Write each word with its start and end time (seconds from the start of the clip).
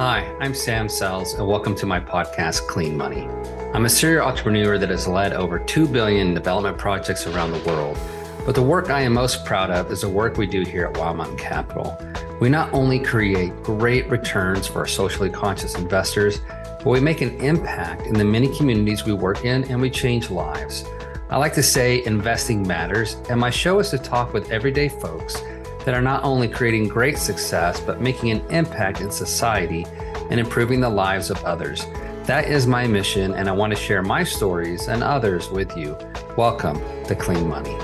Hi, 0.00 0.34
I'm 0.40 0.54
Sam 0.54 0.88
Sells, 0.88 1.34
and 1.34 1.46
welcome 1.46 1.74
to 1.74 1.84
my 1.84 2.00
podcast, 2.00 2.66
Clean 2.66 2.96
Money. 2.96 3.28
I'm 3.74 3.84
a 3.84 3.90
serial 3.90 4.26
entrepreneur 4.26 4.78
that 4.78 4.88
has 4.88 5.06
led 5.06 5.34
over 5.34 5.58
2 5.58 5.86
billion 5.86 6.32
development 6.32 6.78
projects 6.78 7.26
around 7.26 7.52
the 7.52 7.58
world. 7.68 7.98
But 8.46 8.54
the 8.54 8.62
work 8.62 8.88
I 8.88 9.02
am 9.02 9.12
most 9.12 9.44
proud 9.44 9.70
of 9.70 9.92
is 9.92 10.00
the 10.00 10.08
work 10.08 10.38
we 10.38 10.46
do 10.46 10.62
here 10.62 10.86
at 10.86 10.96
Wild 10.96 11.18
Mountain 11.18 11.36
Capital. 11.36 11.98
We 12.40 12.48
not 12.48 12.72
only 12.72 12.98
create 12.98 13.54
great 13.62 14.08
returns 14.08 14.66
for 14.66 14.78
our 14.78 14.86
socially 14.86 15.28
conscious 15.28 15.74
investors, 15.74 16.40
but 16.78 16.86
we 16.86 17.00
make 17.00 17.20
an 17.20 17.38
impact 17.38 18.06
in 18.06 18.14
the 18.14 18.24
many 18.24 18.56
communities 18.56 19.04
we 19.04 19.12
work 19.12 19.44
in 19.44 19.64
and 19.64 19.82
we 19.82 19.90
change 19.90 20.30
lives. 20.30 20.82
I 21.28 21.36
like 21.36 21.52
to 21.52 21.62
say 21.62 22.02
investing 22.06 22.66
matters, 22.66 23.18
and 23.28 23.38
my 23.38 23.50
show 23.50 23.78
is 23.80 23.90
to 23.90 23.98
talk 23.98 24.32
with 24.32 24.50
everyday 24.50 24.88
folks 24.88 25.42
that 25.84 25.94
are 25.94 26.02
not 26.02 26.22
only 26.24 26.46
creating 26.46 26.88
great 26.88 27.16
success, 27.16 27.80
but 27.80 28.00
making 28.00 28.30
an 28.30 28.40
impact 28.50 29.00
in 29.00 29.10
society 29.10 29.86
and 30.30 30.38
improving 30.38 30.80
the 30.80 30.88
lives 30.88 31.30
of 31.30 31.42
others. 31.44 31.86
That 32.24 32.44
is 32.48 32.66
my 32.66 32.86
mission, 32.86 33.32
and 33.34 33.48
I 33.48 33.52
want 33.52 33.72
to 33.72 33.78
share 33.78 34.02
my 34.02 34.22
stories 34.22 34.88
and 34.88 35.02
others 35.02 35.48
with 35.48 35.74
you. 35.76 35.96
Welcome 36.36 36.78
to 37.06 37.14
Clean 37.14 37.48
Money. 37.48 37.76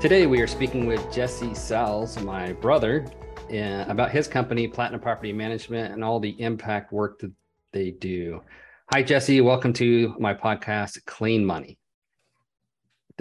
Today, 0.00 0.26
we 0.26 0.40
are 0.40 0.46
speaking 0.46 0.86
with 0.86 1.12
Jesse 1.12 1.54
Sells, 1.54 2.20
my 2.22 2.52
brother, 2.52 3.04
about 3.50 4.12
his 4.12 4.28
company, 4.28 4.68
Platinum 4.68 5.00
Property 5.00 5.32
Management, 5.32 5.92
and 5.92 6.04
all 6.04 6.20
the 6.20 6.40
impact 6.40 6.92
work 6.92 7.18
that 7.18 7.32
they 7.72 7.90
do. 7.90 8.40
Hi, 8.92 9.02
Jesse. 9.02 9.40
Welcome 9.40 9.72
to 9.74 10.14
my 10.18 10.34
podcast, 10.34 11.04
Clean 11.04 11.44
Money. 11.44 11.78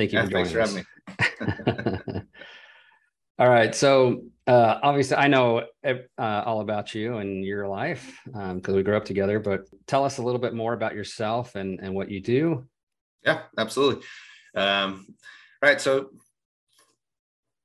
Thank 0.01 0.13
you 0.13 0.19
yeah, 0.19 0.25
for 0.25 0.31
joining 0.31 0.55
thanks 0.55 0.87
us. 1.37 1.95
for 2.07 2.25
all 3.37 3.47
right. 3.47 3.75
So 3.75 4.23
uh, 4.47 4.79
obviously, 4.81 5.17
I 5.17 5.27
know 5.27 5.67
uh, 5.85 5.99
all 6.17 6.61
about 6.61 6.95
you 6.95 7.17
and 7.17 7.45
your 7.45 7.67
life 7.67 8.19
because 8.25 8.69
um, 8.69 8.75
we 8.75 8.81
grew 8.81 8.97
up 8.97 9.05
together. 9.05 9.39
But 9.39 9.65
tell 9.85 10.03
us 10.03 10.17
a 10.17 10.23
little 10.23 10.41
bit 10.41 10.55
more 10.55 10.73
about 10.73 10.95
yourself 10.95 11.53
and 11.53 11.79
and 11.81 11.93
what 11.93 12.09
you 12.09 12.19
do. 12.19 12.67
Yeah, 13.23 13.43
absolutely. 13.59 14.03
Um, 14.55 15.05
all 15.61 15.69
right. 15.69 15.79
So 15.79 16.09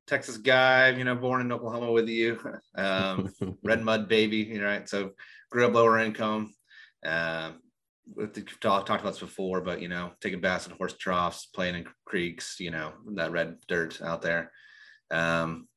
Texas 0.07 0.37
guy, 0.37 0.91
you 0.91 1.05
know, 1.05 1.15
born 1.15 1.41
in 1.41 1.51
Oklahoma 1.51 1.91
with 1.91 2.11
you, 2.11 2.39
um, 2.75 3.33
red 3.65 3.81
mud 3.81 4.11
baby, 4.11 4.37
you 4.37 4.61
know, 4.61 4.67
right? 4.67 4.87
So 4.87 5.13
grew 5.51 5.67
up 5.67 5.73
lower 5.73 5.99
income. 6.01 6.53
Um, 7.03 7.63
we've 8.15 8.61
talked, 8.61 8.89
about 8.89 9.05
this 9.05 9.19
before, 9.19 9.61
but 9.61 9.81
you 9.81 9.89
know, 9.89 10.13
taking 10.21 10.41
baths 10.41 10.67
in 10.67 10.73
horse 10.73 10.95
troughs, 10.95 11.49
playing 11.55 11.75
in 11.75 11.87
creeks, 12.05 12.57
you 12.61 12.71
know, 12.71 12.93
that 13.15 13.33
red 13.33 13.57
dirt 13.69 14.01
out 14.03 14.23
there. 14.23 14.53
Um, 15.11 15.69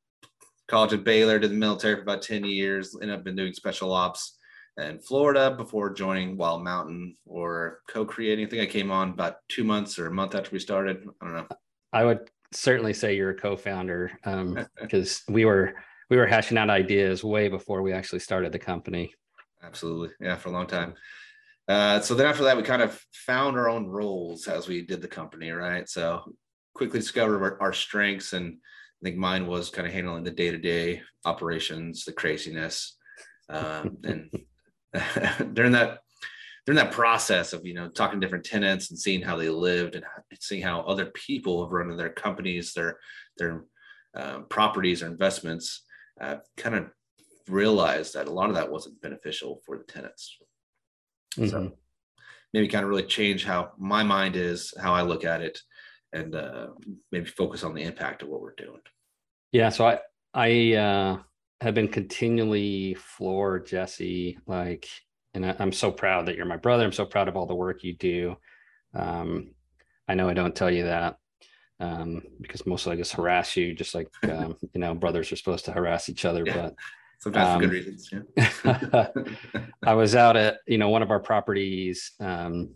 college 0.68 0.94
at 0.94 1.04
Baylor, 1.04 1.40
did 1.40 1.52
the 1.52 1.56
military 1.56 1.96
for 1.96 2.02
about 2.02 2.22
10 2.22 2.46
years, 2.46 2.96
ended 3.02 3.18
up 3.18 3.24
been 3.24 3.36
doing 3.36 3.54
special 3.54 3.92
ops 3.92 4.38
in 4.78 5.00
Florida 5.00 5.54
before 5.56 5.94
joining 5.94 6.38
Wild 6.38 6.64
Mountain 6.64 7.18
or 7.26 7.80
co-creating. 7.90 8.46
I 8.46 8.50
think 8.50 8.62
I 8.62 8.72
came 8.72 8.92
on 8.92 9.10
about 9.10 9.38
two 9.50 9.64
months 9.64 10.00
or 10.00 10.08
a 10.08 10.14
month 10.14 10.36
after 10.36 10.52
we 10.52 10.60
started. 10.60 11.06
I 11.22 11.26
don't 11.26 11.34
know. 11.34 11.48
I 11.92 12.06
would 12.06 12.30
certainly 12.54 12.94
say 12.94 13.16
you're 13.16 13.32
a 13.32 13.36
co-founder 13.36 14.12
because 14.82 15.24
um, 15.28 15.34
we 15.34 15.46
were 15.46 15.74
we 16.10 16.18
were 16.18 16.26
hashing 16.26 16.58
out 16.58 16.70
ideas 16.70 17.24
way 17.24 17.50
before 17.50 17.82
we 17.82 17.94
actually 17.94 18.20
started 18.20 18.52
the 18.52 18.60
company. 18.60 19.14
Absolutely, 19.62 20.10
yeah, 20.20 20.36
for 20.36 20.50
a 20.50 20.52
long 20.52 20.66
time. 20.66 20.96
Uh, 21.70 22.02
so 22.02 22.16
then 22.16 22.26
after 22.26 22.44
that, 22.44 22.58
we 22.58 22.64
kind 22.64 22.82
of 22.82 23.00
found 23.14 23.56
our 23.56 23.70
own 23.70 23.86
roles 23.86 24.48
as 24.48 24.68
we 24.68 24.82
did 24.82 25.02
the 25.02 25.08
company, 25.08 25.52
right? 25.52 25.88
So 25.88 26.24
quickly 26.74 27.00
discovered 27.00 27.44
our, 27.44 27.62
our 27.62 27.74
strengths, 27.74 28.34
and 28.34 28.56
I 28.56 29.00
think 29.04 29.18
mine 29.18 29.46
was 29.46 29.70
kind 29.70 29.88
of 29.88 29.94
handling 29.94 30.24
the 30.24 30.32
day-to-day 30.32 31.04
operations, 31.26 32.06
the 32.06 32.12
craziness, 32.12 32.98
um, 33.50 33.98
and 34.04 34.32
during 35.54 35.74
that 35.74 36.00
during 36.66 36.78
that 36.78 36.92
process 36.92 37.54
of 37.54 37.66
you 37.66 37.76
know 37.76 37.88
talking 37.88 38.20
to 38.20 38.26
different 38.26 38.46
tenants 38.46 38.90
and 38.90 39.00
seeing 39.00 39.22
how 39.22 39.36
they 39.36 39.50
lived 39.50 39.96
and 39.96 40.04
seeing 40.40 40.64
how 40.64 40.82
other 40.82 41.06
people 41.08 41.64
have 41.64 41.72
run 41.72 41.96
their 41.96 42.10
companies, 42.10 42.74
their 42.74 42.98
their 43.38 43.66
uh, 44.16 44.40
properties 44.50 45.04
or 45.04 45.08
investments, 45.08 45.84
uh, 46.20 46.38
kind 46.58 46.76
of 46.76 46.90
realized 47.48 48.16
that 48.16 48.28
a 48.28 48.32
lot 48.32 48.50
of 48.50 48.56
that 48.56 48.72
wasn't 48.72 49.00
beneficial 49.02 49.62
for 49.66 49.78
the 49.78 49.84
tenants. 49.84 50.38
Mm-hmm. 51.38 51.50
So 51.50 51.72
maybe 52.54 52.68
kind 52.68 52.84
of 52.84 52.90
really 52.90 53.04
change 53.04 53.46
how 53.46 53.72
my 53.78 54.04
mind 54.04 54.36
is, 54.36 54.74
how 54.82 54.94
I 54.94 55.02
look 55.02 55.24
at 55.24 55.42
it, 55.42 55.60
and 56.14 56.36
uh, 56.36 56.68
maybe 57.12 57.26
focus 57.26 57.64
on 57.64 57.74
the 57.74 57.84
impact 57.84 58.22
of 58.22 58.30
what 58.30 58.42
we're 58.42 58.56
doing. 58.56 58.82
Yeah. 59.52 59.70
So 59.70 59.88
I 59.88 60.00
I 60.34 60.74
uh, 60.74 61.18
have 61.62 61.74
been 61.74 61.88
continually 61.88 62.96
floored, 62.96 63.66
Jesse. 63.66 64.38
Like, 64.48 64.88
and 65.34 65.46
I, 65.46 65.56
am 65.60 65.72
so 65.72 65.92
proud 65.92 66.26
that 66.26 66.36
you're 66.36 66.46
my 66.46 66.58
brother. 66.58 66.84
I'm 66.84 66.92
so 66.92 67.06
proud 67.06 67.28
of 67.28 67.36
all 67.36 67.46
the 67.46 67.56
work 67.56 67.84
you 67.84 67.96
do. 67.96 68.36
Um, 68.94 69.52
I 70.08 70.16
know 70.16 70.30
I 70.30 70.34
don't 70.34 70.56
tell 70.56 70.72
you 70.72 70.86
that 70.86 71.18
um, 71.80 72.24
because 72.42 72.66
mostly 72.66 72.94
I 72.94 72.96
just 72.96 73.14
harass 73.14 73.56
you, 73.56 73.74
just 73.74 73.96
like 73.96 74.10
um, 74.24 74.56
you 74.74 74.82
know 74.82 74.94
brothers 74.94 75.32
are 75.32 75.36
supposed 75.36 75.66
to 75.66 75.72
harass 75.72 76.10
each 76.10 76.26
other. 76.26 76.44
Yeah. 76.46 76.72
Sometimes 77.20 77.50
um, 77.50 77.56
for 77.56 77.68
good 77.68 77.74
reasons. 77.74 78.10
Yeah. 78.66 79.08
I 79.86 79.94
was 79.94 80.16
out 80.16 80.38
at 80.38 80.60
you 80.68 80.78
know 80.78 80.90
one 80.90 81.04
of 81.04 81.12
our 81.12 81.20
properties 81.20 82.14
um, 82.20 82.76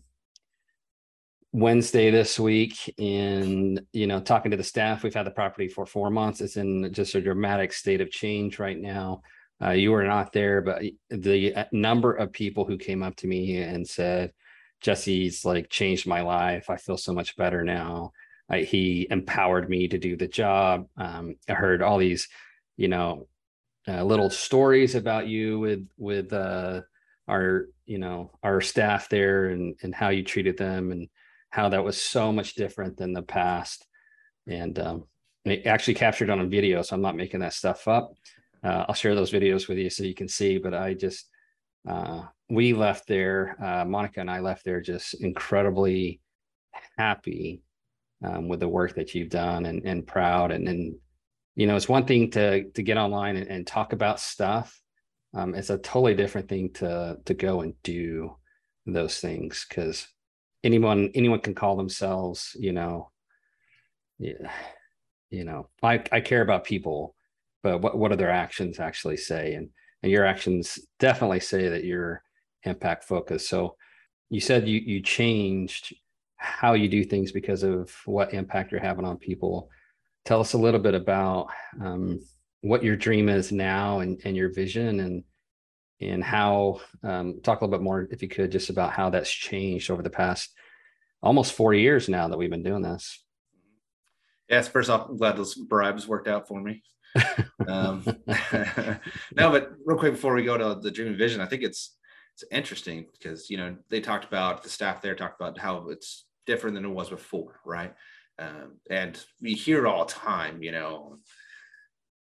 Wednesday 1.54 2.12
this 2.12 2.40
week, 2.40 2.94
and 2.98 3.82
you 3.94 4.06
know 4.06 4.20
talking 4.20 4.52
to 4.52 4.58
the 4.58 4.64
staff. 4.64 5.04
We've 5.04 5.14
had 5.14 5.26
the 5.26 5.32
property 5.32 5.70
for 5.70 5.86
four 5.86 6.10
months. 6.10 6.42
It's 6.42 6.58
in 6.58 6.92
just 6.92 7.16
a 7.16 7.22
dramatic 7.22 7.72
state 7.72 8.02
of 8.02 8.12
change 8.12 8.60
right 8.60 8.80
now. 8.80 9.22
Uh, 9.64 9.72
you 9.72 9.92
were 9.92 10.04
not 10.04 10.34
there, 10.34 10.62
but 10.62 10.84
the 11.10 11.56
uh, 11.56 11.66
number 11.72 12.14
of 12.14 12.34
people 12.34 12.66
who 12.66 12.78
came 12.78 13.02
up 13.02 13.16
to 13.18 13.28
me 13.28 13.58
and 13.58 13.88
said, 13.88 14.34
"Jesse's 14.82 15.46
like 15.46 15.70
changed 15.70 16.06
my 16.06 16.22
life. 16.22 16.70
I 16.70 16.76
feel 16.76 16.98
so 16.98 17.14
much 17.14 17.38
better 17.38 17.64
now." 17.64 18.12
I, 18.50 18.64
he 18.64 19.08
empowered 19.10 19.70
me 19.70 19.88
to 19.88 19.98
do 19.98 20.18
the 20.18 20.28
job. 20.28 20.88
Um, 20.98 21.36
I 21.48 21.54
heard 21.54 21.82
all 21.82 21.98
these, 21.98 22.28
you 22.76 22.90
know, 22.90 23.28
uh, 23.88 24.04
little 24.04 24.30
stories 24.30 24.96
about 24.96 25.28
you 25.28 25.60
with 25.60 25.88
with 25.98 26.32
uh, 26.34 26.82
our 27.28 27.68
you 27.86 27.98
know 27.98 28.32
our 28.44 28.62
staff 28.62 29.10
there 29.10 29.48
and 29.48 29.76
and 29.84 29.94
how 29.94 30.10
you 30.10 30.24
treated 30.24 30.58
them 30.58 30.92
and 30.92 31.08
how 31.50 31.70
that 31.70 31.84
was 31.84 32.02
so 32.02 32.32
much 32.32 32.56
different 32.56 32.98
than 32.98 33.14
the 33.14 33.22
past. 33.22 33.86
And 34.48 34.78
um, 34.80 35.06
it 35.46 35.66
actually 35.66 35.94
captured 35.94 36.30
on 36.30 36.40
a 36.40 36.46
video 36.46 36.82
so 36.82 36.96
i'm 36.96 37.02
not 37.02 37.16
making 37.16 37.40
that 37.42 37.54
stuff 37.54 37.88
up. 37.88 38.14
Uh, 38.64 38.86
i'll 38.88 38.96
share 38.96 39.16
those 39.16 39.32
videos 39.32 39.68
with 39.68 39.78
you 39.78 39.90
so 39.90 40.04
you 40.04 40.14
can 40.14 40.28
see 40.28 40.58
but 40.58 40.74
i 40.74 40.94
just 40.94 41.30
uh, 41.88 42.24
we 42.50 42.74
left 42.74 43.08
there 43.08 43.56
uh, 43.62 43.86
monica 43.86 44.20
and 44.20 44.32
i 44.32 44.40
left 44.40 44.64
there 44.64 44.82
just 44.82 45.16
incredibly 45.22 46.20
happy 46.98 47.62
um, 48.24 48.48
with 48.48 48.62
the 48.62 48.68
work 48.68 48.96
that 48.96 49.14
you've 49.14 49.30
done 49.30 49.66
and, 49.66 49.84
and 49.86 50.08
proud 50.08 50.52
and, 50.52 50.68
and 50.68 50.96
you 51.56 51.68
know 51.68 51.76
it's 51.76 51.90
one 51.90 52.06
thing 52.06 52.32
to 52.32 52.70
to 52.72 52.82
get 52.82 52.98
online 52.98 53.36
and, 53.36 53.48
and 53.48 53.68
talk 53.68 53.94
about 53.94 54.20
stuff. 54.20 54.80
Um, 55.36 55.56
it's 55.56 55.72
a 55.72 55.78
totally 55.78 56.16
different 56.16 56.48
thing 56.48 56.72
to 56.74 57.18
to 57.26 57.34
go 57.34 57.62
and 57.62 57.74
do 57.84 58.36
those 58.86 59.20
things 59.20 59.66
because 59.68 60.08
anyone 60.64 61.12
anyone 61.16 61.40
can 61.40 61.56
call 61.56 61.76
themselves 61.76 62.56
you 62.60 62.74
know 62.74 63.12
yeah, 64.20 64.52
you 65.30 65.44
know 65.44 65.70
I, 65.82 66.04
I 66.12 66.22
care 66.22 66.42
about 66.42 66.66
people 66.66 67.16
but 67.64 67.80
what, 67.80 67.98
what 67.98 68.12
do 68.12 68.18
their 68.18 68.30
actions 68.30 68.80
actually 68.80 69.18
say? 69.18 69.56
And 69.56 69.70
and 70.04 70.12
your 70.12 70.26
actions 70.26 70.78
definitely 71.00 71.40
say 71.40 71.70
that 71.70 71.86
you're 71.86 72.22
impact 72.66 73.04
focused 73.04 73.50
so 73.50 73.76
you 74.30 74.40
said 74.40 74.68
you 74.68 74.80
you 74.80 75.02
changed 75.02 75.94
how 76.38 76.74
you 76.74 76.88
do 76.88 77.04
things 77.04 77.32
because 77.32 77.64
of 77.64 77.94
what 78.06 78.34
impact 78.34 78.72
you're 78.72 78.82
having 78.82 79.06
on 79.06 79.18
people 79.18 79.70
tell 80.26 80.40
us 80.40 80.54
a 80.54 80.58
little 80.58 80.80
bit 80.80 80.94
about 80.94 81.48
um, 81.82 82.20
what 82.62 82.84
your 82.84 82.96
dream 82.96 83.30
is 83.30 83.52
now 83.52 84.00
and, 84.00 84.20
and 84.26 84.36
your 84.36 84.52
vision 84.54 85.00
and 85.00 85.24
and 86.02 86.24
how 86.24 86.82
um, 87.04 87.40
talk 87.44 87.62
a 87.62 87.66
little 87.66 87.78
bit 87.78 87.84
more 87.84 88.08
if 88.12 88.22
you 88.22 88.28
could 88.28 88.52
just 88.52 88.70
about 88.70 88.92
how 88.92 89.10
that's 89.10 89.32
changed 89.32 89.90
over 89.90 90.02
the 90.02 90.10
past 90.10 90.54
almost 91.22 91.54
four 91.54 91.74
years 91.74 92.10
now 92.10 92.28
that 92.28 92.38
we've 92.38 92.50
been 92.50 92.64
doing 92.64 92.82
this. 92.82 93.24
Yes 94.50 94.68
first 94.68 94.90
off 94.90 95.10
i'm 95.10 95.18
glad 95.18 95.38
those 95.38 95.56
bribes 95.56 96.08
worked 96.08 96.28
out 96.28 96.48
for 96.48 96.62
me. 96.62 96.84
Um, 97.68 98.04
no 99.38 99.52
but 99.52 99.72
real 99.86 99.98
quick 99.98 100.14
before 100.14 100.34
we 100.34 100.44
go 100.44 100.58
to 100.58 100.82
the 100.82 100.92
dream 100.92 101.10
and 101.10 101.18
vision 101.18 101.40
i 101.40 101.46
think 101.46 101.64
it's 101.64 101.96
it's 102.34 102.44
interesting 102.52 103.06
because 103.14 103.50
you 103.50 103.56
know 103.56 103.78
they 103.90 104.02
talked 104.02 104.26
about 104.26 104.64
the 104.64 104.70
staff 104.70 105.02
there 105.02 105.16
talked 105.16 105.40
about 105.40 105.58
how 105.58 105.88
it's 105.90 106.26
different 106.46 106.76
than 106.76 106.84
it 106.84 106.90
was 106.90 107.10
before 107.10 107.62
right 107.66 107.94
um, 108.40 108.80
and 108.90 109.20
we 109.42 109.54
hear 109.54 109.86
it 109.86 109.88
all 109.88 110.06
the 110.06 110.12
time, 110.12 110.64
you 110.64 110.72
know, 110.72 111.18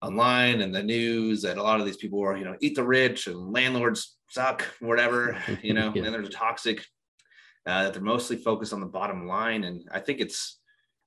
online 0.02 0.60
and 0.60 0.74
the 0.74 0.82
news 0.82 1.42
that 1.42 1.56
a 1.56 1.62
lot 1.62 1.80
of 1.80 1.86
these 1.86 1.96
people 1.96 2.22
are, 2.22 2.36
you 2.36 2.44
know, 2.44 2.56
eat 2.60 2.74
the 2.74 2.84
rich 2.84 3.26
and 3.26 3.52
landlords 3.52 4.16
suck, 4.28 4.64
whatever, 4.80 5.36
you 5.62 5.72
know, 5.72 5.92
yeah. 5.94 6.04
and 6.04 6.14
there's 6.14 6.28
a 6.28 6.32
toxic 6.32 6.84
uh, 7.66 7.84
that 7.84 7.94
they're 7.94 8.02
mostly 8.02 8.36
focused 8.36 8.72
on 8.72 8.80
the 8.80 8.86
bottom 8.86 9.26
line. 9.26 9.64
And 9.64 9.88
I 9.90 10.00
think 10.00 10.20
it's, 10.20 10.60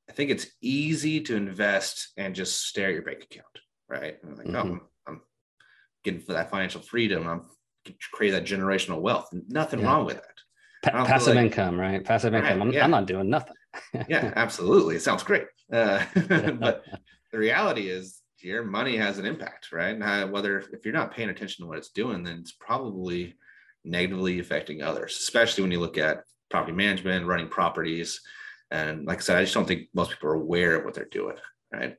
I 0.10 0.14
think 0.14 0.32
it's 0.32 0.48
easy 0.62 1.22
to 1.22 1.36
invest 1.36 2.14
and 2.18 2.34
just 2.34 2.66
stare 2.66 2.88
at 2.88 2.94
your 2.94 3.04
bank 3.04 3.24
account, 3.24 3.46
right? 3.90 4.18
And 4.24 4.38
like, 4.38 4.48
oh, 4.48 4.52
mm-hmm. 4.52 4.58
oh, 4.58 4.62
I'm, 4.62 4.82
I'm 5.08 5.22
getting 6.04 6.22
for 6.22 6.34
that 6.34 6.50
financial 6.50 6.82
freedom. 6.82 7.28
I'm 7.28 7.44
create 8.12 8.32
that 8.32 8.46
generational 8.46 9.02
wealth. 9.02 9.30
Nothing 9.48 9.82
yeah. 9.82 9.86
wrong 9.86 10.06
with 10.06 10.16
that. 10.16 10.92
Pa- 10.92 11.06
passive 11.06 11.36
like, 11.36 11.46
income, 11.46 11.80
right? 11.80 12.04
Passive 12.04 12.34
right, 12.34 12.44
income. 12.44 12.62
I'm, 12.62 12.72
yeah. 12.72 12.84
I'm, 12.84 12.92
not 12.92 13.08
doing 13.08 13.30
nothing. 13.30 13.56
Yeah, 14.08 14.34
absolutely. 14.36 14.96
It 14.96 15.02
sounds 15.02 15.24
great. 15.24 15.46
Uh, 15.72 16.04
but 16.16 16.84
the 17.32 17.38
reality 17.38 17.90
is 17.90 18.22
your 18.40 18.64
money 18.64 18.98
has 18.98 19.18
an 19.18 19.26
impact, 19.26 19.72
right? 19.72 20.30
Whether 20.30 20.60
if 20.60 20.86
you're 20.86 20.94
not 20.94 21.14
paying 21.14 21.30
attention 21.30 21.64
to 21.64 21.68
what 21.68 21.78
it's 21.78 21.92
doing, 21.92 22.24
then 22.24 22.40
it's 22.40 22.52
probably 22.52 23.36
negatively 23.84 24.40
affecting 24.40 24.82
others, 24.82 25.18
especially 25.18 25.64
when 25.64 25.72
you 25.72 25.80
look 25.80 25.98
at 25.98 26.24
property 26.50 26.74
management, 26.74 27.26
running 27.26 27.48
properties. 27.48 28.22
And 28.72 29.06
like 29.06 29.20
I 29.20 29.22
said, 29.22 29.38
I 29.38 29.44
just 29.44 29.54
don't 29.54 29.68
think 29.68 29.90
most 29.94 30.12
people 30.12 30.30
are 30.30 30.36
aware 30.36 30.76
of 30.76 30.86
what 30.86 30.94
they're 30.94 31.06
doing, 31.06 31.38
right? 31.72 31.96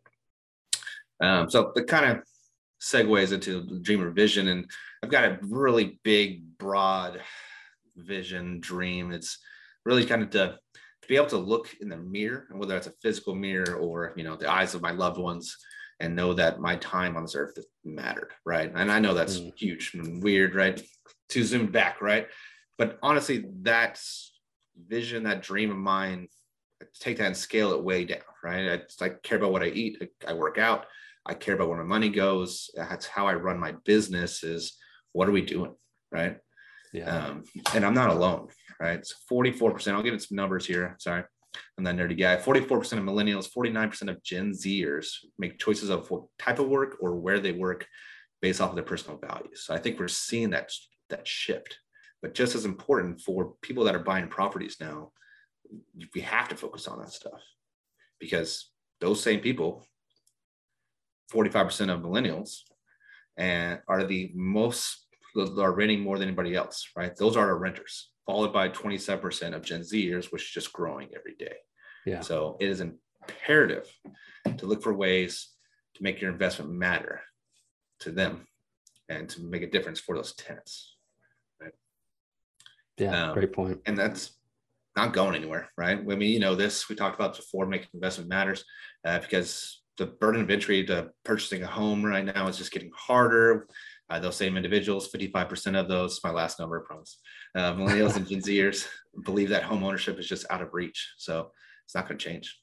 Um, 1.21 1.51
so 1.51 1.73
the 1.75 1.83
kind 1.83 2.13
of 2.13 2.23
segues 2.81 3.33
into 3.33 3.63
the 3.63 3.81
dreamer 3.81 4.11
vision, 4.11 4.49
and 4.49 4.71
I've 5.03 5.11
got 5.11 5.25
a 5.25 5.39
really 5.43 5.99
big, 6.05 6.59
broad 6.59 7.21
vision, 7.97 8.61
dream. 8.61 9.13
It's 9.13 9.39
really 9.85 10.07
kind 10.07 10.23
of 10.23 10.31
to, 10.31 10.59
to 11.09 11.13
be 11.15 11.17
able 11.17 11.27
to 11.29 11.39
look 11.39 11.75
in 11.81 11.89
the 11.89 11.97
mirror, 11.97 12.47
and 12.51 12.61
whether 12.61 12.75
that's 12.75 12.87
a 12.87 12.93
physical 13.03 13.35
mirror 13.35 13.77
or 13.77 14.13
you 14.17 14.25
know 14.25 14.37
the 14.37 14.51
eyes 14.51 14.75
of 14.75 14.83
my 14.83 14.91
loved 14.91 15.19
ones, 15.19 15.57
and 16.01 16.15
know 16.15 16.35
that 16.35 16.61
my 16.61 16.77
time 16.77 17.17
on 17.17 17.23
this 17.23 17.35
earth 17.35 17.59
mattered, 17.85 18.33
right? 18.45 18.71
And 18.75 18.93
I 18.93 19.01
know 19.01 19.15
that's 19.15 19.39
mm. 19.39 19.53
huge 19.57 19.93
and 19.95 20.23
weird, 20.23 20.55
right? 20.55 20.81
To 21.31 21.43
zoom 21.43 21.73
back, 21.73 22.01
right? 22.01 22.29
But 22.77 22.99
honestly, 23.03 23.47
that 23.63 24.01
vision, 24.87 25.25
that 25.25 25.43
dream 25.43 25.71
of 25.71 25.77
mine, 25.77 26.29
take 27.01 27.19
that 27.19 27.27
and 27.27 27.37
scale 27.37 27.73
it 27.73 27.83
way 27.83 28.05
down, 28.05 28.21
right? 28.45 28.81
I, 29.01 29.05
I 29.05 29.09
care 29.09 29.39
about 29.39 29.53
what 29.53 29.63
I 29.63 29.69
eat. 29.69 29.99
I, 30.27 30.31
I 30.31 30.35
work 30.35 30.59
out. 30.59 30.87
I 31.27 31.35
care 31.35 31.55
about 31.55 31.69
where 31.69 31.79
my 31.79 31.85
money 31.85 32.11
goes. 32.11 32.71
That's 32.75 33.07
how 33.07 33.27
I 33.27 33.35
run 33.35 33.59
my 33.59 33.73
business. 33.85 34.45
Is 34.45 34.77
what 35.13 35.29
are 35.29 35.33
we 35.33 35.43
doing, 35.43 35.75
right? 36.13 36.37
Yeah. 36.93 37.27
Um, 37.27 37.45
and 37.75 37.85
I'm 37.85 37.95
not 37.95 38.11
alone, 38.11 38.49
right? 38.81 39.05
So 39.05 39.15
44%. 39.31 39.93
I'll 39.93 40.03
give 40.03 40.15
it 40.15 40.23
some 40.23 40.37
numbers 40.37 40.67
here. 40.67 40.97
Sorry. 40.99 41.25
I'm 41.77 41.85
that 41.85 41.97
nerdy 41.97 42.19
guy. 42.19 42.37
44% 42.37 42.71
of 42.71 43.05
millennials, 43.05 43.49
49% 43.51 44.11
of 44.11 44.23
Gen 44.23 44.53
Zers 44.53 45.09
make 45.39 45.59
choices 45.59 45.89
of 45.91 46.11
what 46.11 46.25
type 46.39 46.59
of 46.59 46.69
work 46.69 46.97
or 47.01 47.17
where 47.17 47.41
they 47.41 47.53
work 47.53 47.87
based 48.41 48.61
off 48.61 48.71
of 48.71 48.75
their 48.77 48.85
personal 48.85 49.19
values. 49.19 49.65
So 49.65 49.75
I 49.75 49.79
think 49.79 49.99
we're 49.99 50.09
seeing 50.09 50.51
that 50.51 50.71
that 51.09 51.27
shift. 51.27 51.79
But 52.21 52.35
just 52.35 52.55
as 52.55 52.65
important 52.65 53.21
for 53.21 53.55
people 53.63 53.85
that 53.85 53.95
are 53.95 54.01
buying 54.01 54.29
properties 54.29 54.77
now, 54.81 55.13
we 56.15 56.21
have 56.21 56.49
to 56.49 56.57
focus 56.57 56.87
on 56.87 56.99
that 56.99 57.13
stuff 57.13 57.41
because 58.19 58.71
those 59.01 59.23
same 59.23 59.41
people, 59.41 59.85
45% 61.33 61.93
of 61.93 62.01
millennials, 62.01 62.61
and 63.37 63.81
are 63.87 64.05
the 64.05 64.33
most 64.35 65.07
are 65.37 65.73
renting 65.73 66.01
more 66.01 66.19
than 66.19 66.29
anybody 66.29 66.55
else, 66.55 66.89
right? 66.97 67.15
Those 67.17 67.37
are 67.37 67.47
our 67.47 67.59
renters 67.59 68.11
followed 68.29 68.53
by 68.53 68.69
27% 68.69 69.55
of 69.55 69.63
Gen 69.63 69.81
Zers, 69.81 70.31
which 70.31 70.43
is 70.43 70.51
just 70.51 70.73
growing 70.73 71.09
every 71.17 71.35
day. 71.39 71.57
Yeah. 72.05 72.21
So 72.21 72.59
it 72.61 72.69
is 72.69 72.83
imperative 72.83 73.91
to 74.59 74.67
look 74.67 74.83
for 74.83 74.93
ways 74.93 75.49
to 75.95 76.03
make 76.03 76.21
your 76.21 76.31
investment 76.31 76.71
matter 76.71 77.23
to 78.01 78.11
them 78.11 78.47
and 79.09 79.29
to 79.31 79.43
make 79.43 79.63
a 79.63 79.71
difference 79.71 79.99
for 79.99 80.15
those 80.15 80.35
tenants. 80.35 80.97
Right. 81.61 81.73
Yeah, 82.99 83.29
um, 83.29 83.35
great 83.35 83.55
point. 83.55 83.81
And 83.87 83.97
that's 83.97 84.33
not 84.95 85.15
going 85.15 85.35
anywhere, 85.35 85.71
right? 85.79 85.99
I 85.99 86.03
mean, 86.03 86.31
you 86.31 86.41
know, 86.41 86.55
this 86.55 86.89
we 86.89 86.97
talked 86.97 87.19
about 87.19 87.37
before, 87.37 87.67
making 87.67 87.89
investment 87.95 88.29
matters 88.29 88.63
uh, 89.07 89.21
because 89.21 89.83
the 89.97 90.07
burden 90.07 90.43
of 90.43 90.51
entry 90.51 90.85
to 90.85 91.11
purchasing 91.25 91.63
a 91.63 91.67
home 91.67 92.05
right 92.05 92.25
now 92.25 92.47
is 92.47 92.59
just 92.59 92.73
getting 92.73 92.91
harder 92.95 93.67
uh, 94.11 94.19
those 94.19 94.37
same 94.37 94.57
individuals, 94.57 95.11
55% 95.11 95.79
of 95.79 95.89
those, 95.89 96.21
my 96.25 96.31
last 96.31 96.59
number, 96.59 96.83
I 96.83 96.87
promise, 96.87 97.19
uh, 97.55 97.75
millennials 97.75 98.17
and 98.17 98.27
Gen 98.27 98.41
Zers 98.41 98.87
believe 99.25 99.51
that 99.51 99.63
home 99.63 99.85
ownership 99.85 100.19
is 100.19 100.29
just 100.29 100.47
out 100.51 100.63
of 100.63 100.73
reach. 100.73 101.13
So 101.19 101.51
it's 101.85 101.95
not 101.95 102.09
going 102.09 102.19
to 102.19 102.25
change. 102.25 102.59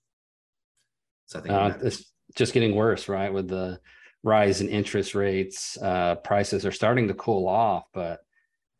So 1.27 1.39
I 1.39 1.41
think 1.41 1.53
uh, 1.53 1.77
it's 1.83 2.11
just 2.35 2.53
getting 2.53 2.75
worse, 2.75 3.07
right? 3.07 3.31
With 3.31 3.47
the 3.47 3.79
rise 4.23 4.61
in 4.61 4.69
interest 4.69 5.13
rates, 5.13 5.77
uh, 5.81 6.15
prices 6.15 6.65
are 6.65 6.71
starting 6.71 7.07
to 7.07 7.13
cool 7.13 7.47
off, 7.47 7.85
but 7.93 8.21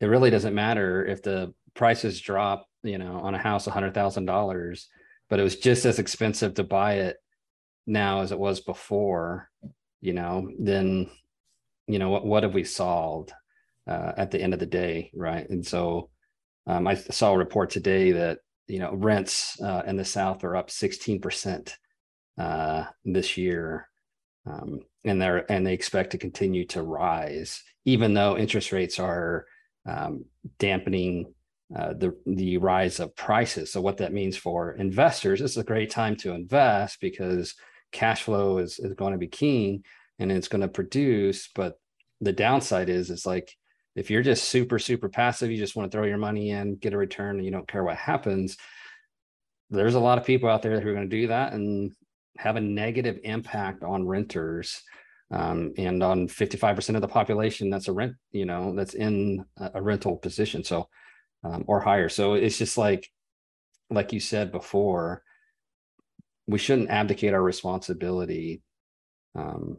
it 0.00 0.06
really 0.06 0.30
doesn't 0.30 0.54
matter 0.54 1.04
if 1.04 1.22
the 1.22 1.54
prices 1.74 2.20
drop, 2.20 2.68
you 2.82 2.98
know, 2.98 3.20
on 3.20 3.34
a 3.34 3.38
house, 3.38 3.66
$100,000, 3.66 4.84
but 5.28 5.40
it 5.40 5.42
was 5.42 5.56
just 5.56 5.84
as 5.84 5.98
expensive 5.98 6.54
to 6.54 6.64
buy 6.64 6.94
it 6.94 7.16
now 7.86 8.22
as 8.22 8.32
it 8.32 8.38
was 8.38 8.60
before, 8.60 9.48
you 10.00 10.12
know, 10.12 10.50
then 10.58 11.08
you 11.86 11.98
know 11.98 12.10
what 12.10 12.26
what 12.26 12.42
have 12.42 12.54
we 12.54 12.64
solved 12.64 13.32
uh, 13.86 14.12
at 14.16 14.30
the 14.30 14.40
end 14.40 14.52
of 14.52 14.60
the 14.60 14.66
day 14.66 15.10
right? 15.14 15.48
And 15.48 15.66
so 15.66 16.10
um, 16.66 16.86
i 16.86 16.94
saw 16.94 17.32
a 17.32 17.38
report 17.38 17.70
today 17.70 18.12
that 18.12 18.38
you 18.66 18.78
know 18.78 18.92
rents 18.94 19.60
uh, 19.62 19.82
in 19.86 19.96
the 19.96 20.04
south 20.04 20.44
are 20.44 20.56
up 20.56 20.68
16% 20.68 21.72
uh, 22.38 22.84
this 23.04 23.36
year 23.36 23.88
um, 24.46 24.80
and 25.04 25.20
they're 25.20 25.50
and 25.50 25.66
they 25.66 25.74
expect 25.74 26.10
to 26.10 26.18
continue 26.18 26.66
to 26.66 26.82
rise 26.82 27.62
even 27.84 28.14
though 28.14 28.36
interest 28.36 28.72
rates 28.72 28.98
are 28.98 29.46
um, 29.86 30.24
dampening 30.58 31.32
uh, 31.74 31.94
the 31.94 32.16
the 32.26 32.58
rise 32.58 33.00
of 33.00 33.16
prices. 33.16 33.72
So 33.72 33.80
what 33.80 33.96
that 33.96 34.12
means 34.12 34.36
for 34.36 34.72
investors 34.72 35.40
this 35.40 35.52
is 35.52 35.56
a 35.56 35.64
great 35.64 35.90
time 35.90 36.14
to 36.16 36.32
invest 36.32 37.00
because 37.00 37.54
cash 37.92 38.22
flow 38.22 38.58
is, 38.58 38.78
is 38.78 38.94
going 38.94 39.12
to 39.12 39.18
be 39.18 39.26
king 39.26 39.82
and 40.18 40.32
it's 40.32 40.48
going 40.48 40.60
to 40.60 40.68
produce 40.68 41.48
but 41.54 41.78
the 42.20 42.32
downside 42.32 42.88
is 42.88 43.10
it's 43.10 43.26
like 43.26 43.52
if 43.94 44.10
you're 44.10 44.22
just 44.22 44.44
super 44.44 44.78
super 44.78 45.08
passive 45.08 45.50
you 45.50 45.56
just 45.56 45.76
want 45.76 45.90
to 45.90 45.96
throw 45.96 46.06
your 46.06 46.18
money 46.18 46.50
in 46.50 46.76
get 46.76 46.94
a 46.94 46.98
return 46.98 47.36
and 47.36 47.44
you 47.44 47.50
don't 47.50 47.68
care 47.68 47.84
what 47.84 47.96
happens 47.96 48.56
there's 49.70 49.94
a 49.94 50.00
lot 50.00 50.18
of 50.18 50.24
people 50.24 50.48
out 50.48 50.62
there 50.62 50.80
who 50.80 50.88
are 50.88 50.94
going 50.94 51.08
to 51.08 51.16
do 51.16 51.26
that 51.28 51.52
and 51.52 51.92
have 52.38 52.56
a 52.56 52.60
negative 52.60 53.18
impact 53.24 53.82
on 53.82 54.06
renters 54.06 54.82
um, 55.32 55.72
and 55.76 56.04
on 56.04 56.28
55% 56.28 56.94
of 56.94 57.00
the 57.00 57.08
population 57.08 57.68
that's 57.68 57.88
a 57.88 57.92
rent 57.92 58.14
you 58.30 58.46
know 58.46 58.74
that's 58.76 58.94
in 58.94 59.44
a 59.58 59.82
rental 59.82 60.16
position 60.16 60.62
so 60.62 60.88
um, 61.46 61.64
or 61.66 61.80
higher. 61.80 62.08
So 62.08 62.34
it's 62.34 62.58
just 62.58 62.78
like 62.78 63.10
like 63.90 64.12
you 64.12 64.20
said 64.20 64.50
before 64.50 65.22
we 66.46 66.58
shouldn't 66.58 66.90
abdicate 66.90 67.34
our 67.34 67.42
responsibility 67.42 68.62
um, 69.36 69.78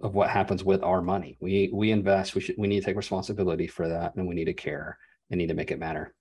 of 0.00 0.14
what 0.14 0.30
happens 0.30 0.64
with 0.64 0.82
our 0.82 1.00
money. 1.00 1.36
We 1.40 1.70
we 1.72 1.90
invest. 1.90 2.34
We 2.34 2.40
should 2.40 2.56
we 2.58 2.68
need 2.68 2.80
to 2.80 2.86
take 2.86 2.96
responsibility 2.96 3.66
for 3.66 3.88
that, 3.88 4.14
and 4.16 4.26
we 4.26 4.34
need 4.34 4.46
to 4.46 4.54
care 4.54 4.98
and 5.30 5.38
need 5.38 5.48
to 5.48 5.54
make 5.54 5.70
it 5.70 5.78
matter. 5.78 6.14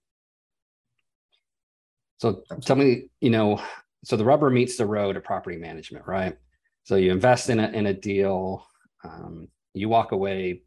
So 2.18 2.44
tell 2.62 2.76
me, 2.76 3.10
you 3.20 3.30
know, 3.30 3.62
so 4.04 4.16
the 4.16 4.26
rubber 4.26 4.50
meets 4.50 4.78
the 4.78 4.86
road 4.86 5.18
of 5.18 5.24
property 5.24 5.58
management, 5.58 6.06
right? 6.08 6.38
So 6.84 6.96
you 6.96 7.12
invest 7.12 7.50
in 7.50 7.60
a 7.60 7.68
in 7.70 7.88
a 7.88 7.94
deal, 7.94 8.66
um, 9.04 9.48
you 9.74 9.90
walk 9.90 10.12
away. 10.12 10.62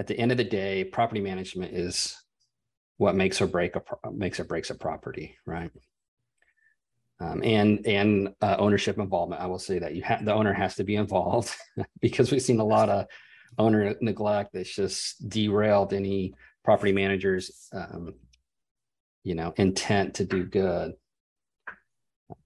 At 0.00 0.06
the 0.06 0.16
end 0.16 0.30
of 0.30 0.38
the 0.38 0.44
day, 0.44 0.84
property 0.84 1.20
management 1.20 1.74
is 1.74 2.16
what 2.98 3.16
makes 3.16 3.40
or 3.40 3.48
break 3.48 3.74
a 3.74 3.82
makes 4.12 4.38
or 4.38 4.44
breaks 4.44 4.70
a 4.70 4.76
property, 4.76 5.36
right? 5.44 5.72
Um, 7.20 7.42
and 7.42 7.84
and 7.86 8.34
uh, 8.40 8.56
ownership 8.58 8.98
involvement. 8.98 9.42
I 9.42 9.46
will 9.46 9.58
say 9.58 9.78
that 9.78 9.94
you 9.94 10.02
have 10.02 10.24
the 10.24 10.34
owner 10.34 10.52
has 10.52 10.76
to 10.76 10.84
be 10.84 10.96
involved 10.96 11.54
because 12.00 12.30
we've 12.30 12.42
seen 12.42 12.60
a 12.60 12.64
lot 12.64 12.88
of 12.88 13.06
owner 13.58 13.94
neglect 14.00 14.52
that's 14.52 14.74
just 14.74 15.28
derailed 15.28 15.92
any 15.92 16.34
property 16.64 16.92
managers, 16.92 17.68
um, 17.72 18.14
you 19.24 19.34
know, 19.34 19.52
intent 19.56 20.14
to 20.14 20.24
do 20.24 20.44
good, 20.44 20.92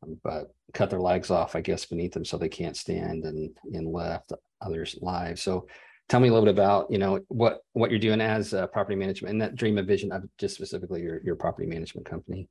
um, 0.03 0.19
but 0.23 0.55
cut 0.73 0.91
their 0.91 1.01
legs 1.01 1.31
off, 1.31 1.55
I 1.55 1.61
guess, 1.61 1.85
beneath 1.85 2.13
them 2.13 2.25
so 2.25 2.39
they 2.39 2.49
can't 2.49 2.77
stand 2.77 3.25
and 3.25 3.51
and 3.73 3.93
left 3.93 4.33
others' 4.61 4.99
lives. 5.01 5.43
So. 5.43 5.67
Tell 6.09 6.21
me 6.21 6.29
a 6.29 6.33
little 6.33 6.45
bit 6.45 6.55
about 6.55 6.91
you 6.91 6.99
know 6.99 7.21
what 7.29 7.61
what 7.73 7.91
you're 7.91 7.99
doing 7.99 8.21
as 8.21 8.53
a 8.53 8.67
property 8.67 8.97
management 8.97 9.33
and 9.33 9.41
that 9.41 9.55
dream 9.55 9.79
of 9.79 9.87
vision 9.87 10.13
of 10.13 10.25
just 10.37 10.55
specifically 10.55 11.01
your 11.01 11.23
your 11.23 11.37
property 11.37 11.67
management 11.67 12.07
company 12.07 12.49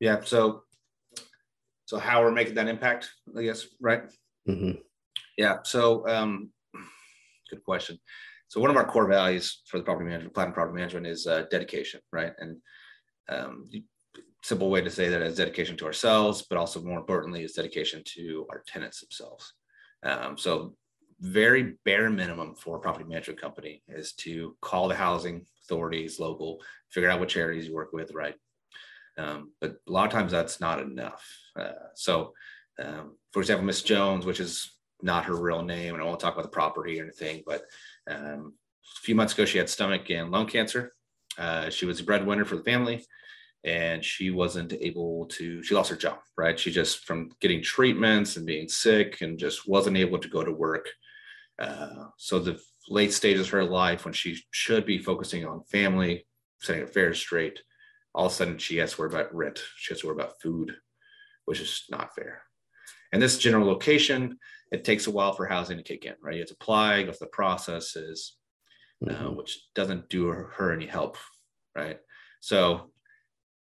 yeah 0.00 0.20
so 0.22 0.62
so 1.86 1.98
how 1.98 2.22
we're 2.22 2.32
making 2.32 2.54
that 2.54 2.68
impact 2.68 3.10
i 3.36 3.42
guess 3.42 3.66
right? 3.80 4.02
Mm-hmm. 4.48 4.72
yeah 5.36 5.58
so 5.62 6.06
um 6.08 6.50
good 7.48 7.64
question. 7.64 7.98
So 8.48 8.60
one 8.60 8.70
of 8.70 8.76
our 8.76 8.86
core 8.86 9.08
values 9.08 9.62
for 9.66 9.78
the 9.78 9.84
property 9.84 10.08
management 10.08 10.34
platinum 10.34 10.54
property 10.54 10.76
management 10.76 11.06
is 11.06 11.26
uh, 11.26 11.44
dedication 11.50 12.00
right? 12.12 12.32
And 12.38 12.58
um, 13.28 13.68
simple 14.42 14.70
way 14.70 14.80
to 14.80 14.90
say 14.90 15.08
that 15.08 15.22
is 15.22 15.36
dedication 15.36 15.76
to 15.76 15.86
ourselves 15.86 16.46
but 16.48 16.58
also 16.58 16.80
more 16.82 16.98
importantly 16.98 17.42
is 17.42 17.52
dedication 17.52 18.02
to 18.14 18.46
our 18.50 18.62
tenants 18.66 19.00
themselves. 19.00 19.52
Um, 20.02 20.38
so 20.38 20.74
very 21.20 21.74
bare 21.84 22.10
minimum 22.10 22.54
for 22.54 22.76
a 22.76 22.80
property 22.80 23.06
management 23.06 23.40
company 23.40 23.82
is 23.88 24.12
to 24.12 24.54
call 24.60 24.86
the 24.86 24.94
housing 24.94 25.46
authorities 25.64 26.20
local 26.20 26.60
figure 26.90 27.08
out 27.08 27.18
what 27.18 27.30
charities 27.30 27.66
you 27.66 27.74
work 27.74 27.92
with 27.92 28.12
right 28.12 28.34
um, 29.18 29.52
but 29.60 29.76
a 29.86 29.90
lot 29.90 30.06
of 30.06 30.12
times 30.12 30.32
that's 30.32 30.60
not 30.60 30.80
enough. 30.80 31.26
Uh, 31.58 31.72
so, 31.94 32.32
um, 32.78 33.16
for 33.32 33.40
example, 33.40 33.64
Miss 33.64 33.82
Jones, 33.82 34.26
which 34.26 34.40
is 34.40 34.70
not 35.02 35.24
her 35.26 35.36
real 35.36 35.62
name, 35.62 35.94
and 35.94 36.02
I 36.02 36.06
won't 36.06 36.20
talk 36.20 36.34
about 36.34 36.42
the 36.42 36.48
property 36.48 37.00
or 37.00 37.04
anything. 37.04 37.42
But 37.46 37.62
um, 38.08 38.54
a 38.98 39.00
few 39.02 39.14
months 39.14 39.34
ago, 39.34 39.44
she 39.44 39.58
had 39.58 39.68
stomach 39.68 40.10
and 40.10 40.30
lung 40.30 40.46
cancer. 40.46 40.92
Uh, 41.38 41.70
she 41.70 41.86
was 41.86 42.00
a 42.00 42.04
breadwinner 42.04 42.44
for 42.44 42.56
the 42.56 42.64
family, 42.64 43.04
and 43.64 44.04
she 44.04 44.30
wasn't 44.30 44.72
able 44.72 45.26
to. 45.26 45.62
She 45.62 45.74
lost 45.74 45.90
her 45.90 45.96
job. 45.96 46.18
Right, 46.36 46.58
she 46.58 46.70
just 46.70 47.06
from 47.06 47.30
getting 47.40 47.62
treatments 47.62 48.36
and 48.36 48.46
being 48.46 48.68
sick, 48.68 49.20
and 49.20 49.38
just 49.38 49.68
wasn't 49.68 49.96
able 49.96 50.18
to 50.18 50.28
go 50.28 50.44
to 50.44 50.52
work. 50.52 50.88
Uh, 51.58 52.08
so 52.18 52.38
the 52.38 52.60
late 52.88 53.12
stages 53.12 53.46
of 53.46 53.52
her 53.52 53.64
life, 53.64 54.04
when 54.04 54.14
she 54.14 54.38
should 54.50 54.84
be 54.84 54.98
focusing 54.98 55.46
on 55.46 55.64
family, 55.64 56.26
setting 56.60 56.82
affairs 56.82 57.18
straight, 57.18 57.60
all 58.16 58.26
of 58.26 58.32
a 58.32 58.34
sudden 58.34 58.58
she 58.58 58.78
has 58.78 58.94
to 58.94 59.02
worry 59.02 59.10
about 59.10 59.34
rent. 59.34 59.60
She 59.76 59.92
has 59.92 60.00
to 60.00 60.06
worry 60.06 60.16
about 60.16 60.40
food, 60.40 60.74
which 61.44 61.60
is 61.60 61.84
not 61.90 62.14
fair. 62.14 62.42
And 63.12 63.22
this 63.22 63.38
general 63.38 63.66
location, 63.66 64.38
it 64.72 64.84
takes 64.84 65.06
a 65.06 65.10
while 65.10 65.34
for 65.34 65.46
housing 65.46 65.76
to 65.76 65.82
kick 65.82 66.06
in, 66.06 66.14
right? 66.22 66.34
You 66.34 66.40
have 66.40 66.48
to 66.48 66.56
apply, 66.58 67.02
go 67.02 67.12
through 67.12 67.26
the 67.26 67.30
processes, 67.30 68.36
uh, 69.06 69.12
mm-hmm. 69.12 69.26
uh, 69.26 69.30
which 69.32 69.68
doesn't 69.74 70.08
do 70.08 70.26
her, 70.28 70.50
her 70.56 70.72
any 70.72 70.86
help, 70.86 71.18
right? 71.76 71.98
So 72.40 72.90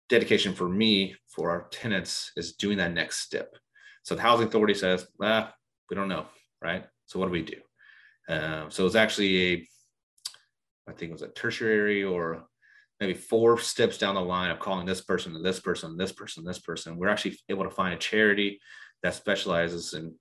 dedication 0.08 0.54
for 0.54 0.68
me, 0.68 1.14
for 1.28 1.50
our 1.50 1.68
tenants, 1.70 2.32
is 2.36 2.54
doing 2.54 2.78
that 2.78 2.94
next 2.94 3.18
step. 3.18 3.54
So 4.02 4.14
the 4.14 4.22
housing 4.22 4.48
authority 4.48 4.74
says, 4.74 5.06
ah, 5.22 5.52
we 5.90 5.94
don't 5.94 6.08
know, 6.08 6.26
right? 6.62 6.86
So 7.04 7.18
what 7.18 7.26
do 7.26 7.32
we 7.32 7.42
do? 7.42 7.60
Um, 8.30 8.70
so 8.70 8.86
it's 8.86 8.94
actually 8.94 9.52
a, 9.52 9.68
I 10.88 10.92
think 10.92 11.10
it 11.10 11.12
was 11.12 11.22
a 11.22 11.28
tertiary 11.28 12.02
or 12.02 12.47
maybe 13.00 13.14
four 13.14 13.58
steps 13.58 13.98
down 13.98 14.14
the 14.14 14.20
line 14.20 14.50
of 14.50 14.58
calling 14.58 14.86
this 14.86 15.00
person 15.00 15.34
and 15.34 15.44
this 15.44 15.60
person, 15.60 15.96
this 15.96 16.12
person, 16.12 16.44
this 16.44 16.58
person. 16.58 16.96
We're 16.96 17.08
actually 17.08 17.38
able 17.48 17.64
to 17.64 17.70
find 17.70 17.94
a 17.94 17.98
charity 17.98 18.60
that 19.02 19.14
specializes 19.14 19.94
in 19.94 20.14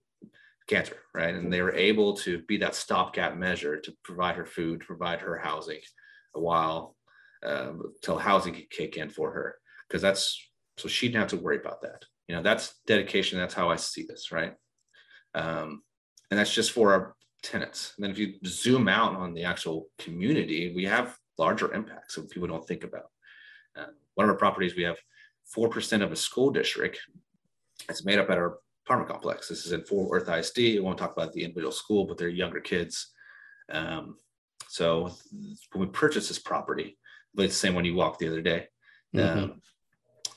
cancer, 0.67 0.97
right? 1.13 1.33
And 1.33 1.51
they 1.51 1.61
were 1.61 1.75
able 1.75 2.15
to 2.17 2.43
be 2.43 2.57
that 2.57 2.75
stopgap 2.75 3.35
measure 3.37 3.79
to 3.79 3.93
provide 4.03 4.35
her 4.35 4.45
food, 4.45 4.81
to 4.81 4.85
provide 4.85 5.19
her 5.21 5.37
housing 5.37 5.79
a 6.35 6.39
while 6.39 6.95
um, 7.43 7.81
till 8.03 8.17
housing 8.17 8.53
could 8.53 8.69
kick 8.69 8.97
in 8.97 9.09
for 9.09 9.31
her. 9.31 9.55
Because 9.87 10.01
that's 10.01 10.39
so 10.77 10.87
she 10.87 11.07
didn't 11.07 11.21
have 11.21 11.29
to 11.29 11.43
worry 11.43 11.57
about 11.57 11.81
that. 11.81 12.03
You 12.27 12.35
know, 12.35 12.43
that's 12.43 12.75
dedication. 12.85 13.39
That's 13.39 13.53
how 13.53 13.69
I 13.69 13.77
see 13.77 14.05
this, 14.07 14.31
right? 14.31 14.53
Um, 15.33 15.81
and 16.29 16.39
that's 16.39 16.53
just 16.53 16.71
for 16.71 16.93
our 16.93 17.15
tenants. 17.41 17.93
And 17.97 18.03
then 18.03 18.11
if 18.11 18.17
you 18.19 18.35
zoom 18.45 18.87
out 18.87 19.15
on 19.15 19.33
the 19.33 19.45
actual 19.45 19.87
community, 19.97 20.73
we 20.75 20.83
have 20.85 21.15
larger 21.37 21.73
impacts 21.73 22.15
that 22.15 22.29
people 22.29 22.47
don't 22.47 22.67
think 22.67 22.83
about. 22.83 23.09
Uh, 23.77 23.87
one 24.15 24.27
of 24.27 24.33
our 24.33 24.37
properties, 24.37 24.75
we 24.75 24.83
have 24.83 24.97
4% 25.55 26.03
of 26.03 26.11
a 26.11 26.15
school 26.15 26.49
district. 26.49 26.99
It's 27.89 28.05
made 28.05 28.19
up 28.19 28.29
at 28.29 28.37
our 28.37 28.59
apartment 28.85 29.11
complex. 29.11 29.47
This 29.47 29.65
is 29.65 29.71
in 29.71 29.83
Fort 29.83 30.09
Worth 30.09 30.29
ISD. 30.29 30.77
I 30.77 30.79
won't 30.81 30.97
talk 30.97 31.13
about 31.15 31.33
the 31.33 31.43
individual 31.43 31.71
school, 31.71 32.05
but 32.05 32.17
they're 32.17 32.29
younger 32.29 32.59
kids. 32.59 33.11
Um, 33.71 34.15
so 34.67 35.11
when 35.73 35.87
we 35.87 35.91
purchased 35.91 36.29
this 36.29 36.39
property, 36.39 36.97
it's 37.37 37.53
the 37.53 37.59
same 37.59 37.75
one 37.75 37.85
you 37.85 37.95
walked 37.95 38.19
the 38.19 38.27
other 38.27 38.41
day. 38.41 38.67
Mm-hmm. 39.15 39.39
Um, 39.39 39.61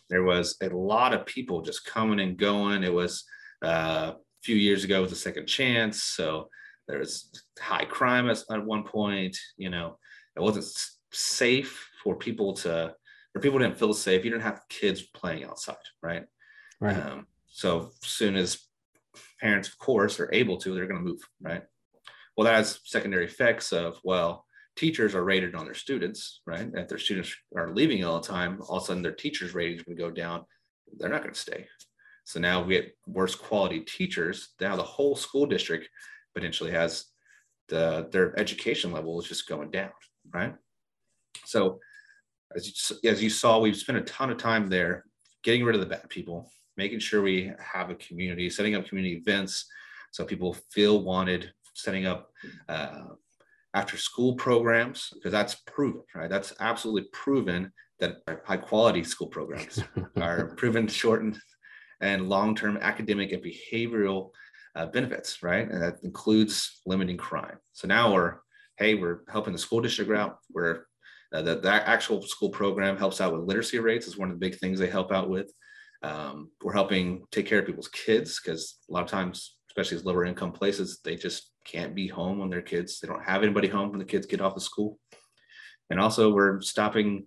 there 0.08 0.24
was 0.24 0.56
a 0.62 0.68
lot 0.68 1.14
of 1.14 1.26
people 1.26 1.62
just 1.62 1.86
coming 1.86 2.20
and 2.20 2.36
going. 2.36 2.82
It 2.82 2.92
was 2.92 3.24
uh, 3.64 4.12
a 4.14 4.16
few 4.42 4.56
years 4.56 4.84
ago 4.84 5.02
with 5.02 5.12
a 5.12 5.16
second 5.16 5.46
chance. 5.46 6.02
So 6.02 6.48
there 6.88 6.98
was 6.98 7.30
high 7.58 7.84
crime 7.84 8.28
at, 8.28 8.42
at 8.50 8.64
one 8.64 8.82
point. 8.82 9.36
You 9.56 9.70
know, 9.70 9.98
it 10.36 10.40
wasn't 10.40 10.66
safe 11.12 11.88
for 12.02 12.16
people 12.16 12.54
to, 12.54 12.94
or 13.34 13.40
people 13.40 13.58
didn't 13.58 13.78
feel 13.78 13.92
safe. 13.92 14.24
You 14.24 14.30
didn't 14.30 14.44
have 14.44 14.62
kids 14.68 15.02
playing 15.02 15.44
outside, 15.44 15.76
right? 16.02 16.24
Right. 16.80 16.96
Um, 16.96 17.26
so 17.46 17.90
soon 18.02 18.36
as 18.36 18.58
parents, 19.40 19.68
of 19.68 19.78
course, 19.78 20.20
are 20.20 20.30
able 20.32 20.56
to, 20.58 20.74
they're 20.74 20.86
going 20.86 21.04
to 21.04 21.08
move, 21.10 21.20
right? 21.40 21.62
Well, 22.36 22.44
that 22.44 22.54
has 22.54 22.80
secondary 22.84 23.24
effects 23.24 23.72
of, 23.72 23.98
well, 24.04 24.46
teachers 24.76 25.14
are 25.14 25.24
rated 25.24 25.54
on 25.54 25.64
their 25.64 25.74
students, 25.74 26.40
right? 26.46 26.68
If 26.72 26.88
their 26.88 26.98
students 26.98 27.34
are 27.56 27.74
leaving 27.74 28.04
all 28.04 28.20
the 28.20 28.26
time, 28.26 28.60
all 28.68 28.78
of 28.78 28.82
a 28.84 28.86
sudden 28.86 29.02
their 29.02 29.12
teachers' 29.12 29.54
ratings 29.54 29.82
would 29.86 29.98
go 29.98 30.10
down. 30.10 30.44
They're 30.96 31.10
not 31.10 31.22
going 31.22 31.34
to 31.34 31.40
stay. 31.40 31.66
So 32.24 32.40
now 32.40 32.62
we 32.62 32.74
get 32.74 32.96
worse 33.06 33.34
quality 33.34 33.80
teachers. 33.80 34.50
Now 34.60 34.76
the 34.76 34.82
whole 34.82 35.16
school 35.16 35.46
district 35.46 35.88
potentially 36.34 36.70
has 36.70 37.06
the 37.68 38.08
their 38.12 38.38
education 38.38 38.92
level 38.92 39.20
is 39.20 39.26
just 39.26 39.48
going 39.48 39.70
down, 39.70 39.90
right? 40.32 40.54
So 41.44 41.78
as 42.54 42.66
you, 42.66 43.10
as 43.10 43.22
you 43.22 43.30
saw, 43.30 43.58
we've 43.58 43.76
spent 43.76 43.98
a 43.98 44.02
ton 44.02 44.30
of 44.30 44.38
time 44.38 44.68
there 44.68 45.04
getting 45.42 45.64
rid 45.64 45.74
of 45.74 45.80
the 45.80 45.86
bad 45.86 46.08
people, 46.08 46.50
making 46.76 46.98
sure 46.98 47.22
we 47.22 47.52
have 47.58 47.90
a 47.90 47.94
community, 47.94 48.50
setting 48.50 48.74
up 48.74 48.86
community 48.86 49.16
events 49.16 49.66
so 50.10 50.24
people 50.24 50.56
feel 50.70 51.02
wanted, 51.02 51.52
setting 51.74 52.06
up 52.06 52.30
uh, 52.68 53.04
after 53.74 53.96
school 53.96 54.34
programs, 54.34 55.10
because 55.14 55.32
that's 55.32 55.54
proven, 55.66 56.02
right? 56.14 56.28
That's 56.28 56.52
absolutely 56.60 57.08
proven 57.12 57.72
that 58.00 58.16
high 58.44 58.56
quality 58.56 59.04
school 59.04 59.28
programs 59.28 59.82
are 60.20 60.54
proven 60.56 60.86
to 60.86 60.92
shorten 60.92 61.40
and 62.00 62.28
long 62.28 62.54
term 62.56 62.78
academic 62.80 63.32
and 63.32 63.44
behavioral 63.44 64.30
uh, 64.74 64.86
benefits, 64.86 65.42
right? 65.42 65.70
And 65.70 65.82
that 65.82 65.98
includes 66.02 66.80
limiting 66.86 67.16
crime. 67.16 67.58
So 67.72 67.86
now 67.86 68.12
we're, 68.12 68.38
hey, 68.80 68.94
we're 68.94 69.20
helping 69.30 69.52
the 69.52 69.58
school 69.58 69.80
district 69.80 70.10
out. 70.10 70.38
We're 70.52 70.86
uh, 71.32 71.42
that 71.42 71.62
that 71.62 71.86
actual 71.86 72.22
school 72.22 72.50
program 72.50 72.96
helps 72.96 73.20
out 73.20 73.32
with 73.32 73.44
literacy 73.46 73.78
rates 73.78 74.08
is 74.08 74.18
one 74.18 74.30
of 74.30 74.34
the 74.34 74.44
big 74.44 74.58
things 74.58 74.80
they 74.80 74.88
help 74.88 75.12
out 75.12 75.28
with. 75.28 75.52
Um, 76.02 76.50
we're 76.64 76.72
helping 76.72 77.24
take 77.30 77.46
care 77.46 77.60
of 77.60 77.66
people's 77.66 77.88
kids 77.88 78.40
because 78.40 78.78
a 78.88 78.92
lot 78.92 79.04
of 79.04 79.10
times, 79.10 79.56
especially 79.68 79.98
as 79.98 80.04
lower 80.04 80.24
income 80.24 80.50
places, 80.50 81.00
they 81.04 81.14
just 81.14 81.52
can't 81.64 81.94
be 81.94 82.08
home 82.08 82.38
when 82.38 82.50
their 82.50 82.62
kids, 82.62 82.98
they 82.98 83.06
don't 83.06 83.22
have 83.22 83.42
anybody 83.42 83.68
home 83.68 83.90
when 83.90 83.98
the 83.98 84.04
kids 84.04 84.26
get 84.26 84.40
off 84.40 84.56
of 84.56 84.62
school. 84.62 84.98
And 85.90 86.00
also 86.00 86.32
we're 86.32 86.60
stopping 86.62 87.26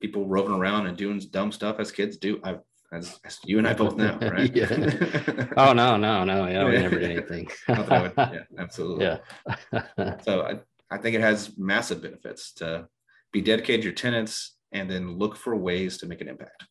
people 0.00 0.26
roving 0.26 0.54
around 0.54 0.86
and 0.86 0.96
doing 0.96 1.20
dumb 1.30 1.52
stuff 1.52 1.76
as 1.78 1.92
kids 1.92 2.16
do. 2.16 2.40
I've, 2.42 2.60
as, 2.92 3.18
as 3.24 3.38
you 3.44 3.58
and 3.58 3.66
I 3.68 3.74
both 3.74 3.96
know, 3.96 4.16
right? 4.22 4.54
yeah. 4.54 4.68
Oh 5.56 5.72
no, 5.72 5.96
no, 5.96 6.24
no. 6.24 6.46
Yeah, 6.46 6.64
we 6.64 6.72
never 6.72 6.98
did 6.98 7.10
anything. 7.10 7.48
would, 7.68 8.12
yeah, 8.16 8.40
absolutely. 8.58 9.06
Yeah. 9.72 10.20
so 10.22 10.42
I, 10.42 10.54
I 10.94 10.98
think 10.98 11.16
it 11.16 11.22
has 11.22 11.58
massive 11.58 12.02
benefits 12.02 12.52
to 12.54 12.86
be 13.32 13.40
dedicated 13.40 13.80
to 13.80 13.86
your 13.86 13.94
tenants 13.94 14.56
and 14.70 14.88
then 14.88 15.18
look 15.18 15.34
for 15.34 15.56
ways 15.56 15.98
to 15.98 16.06
make 16.06 16.20
an 16.20 16.28
impact. 16.28 16.66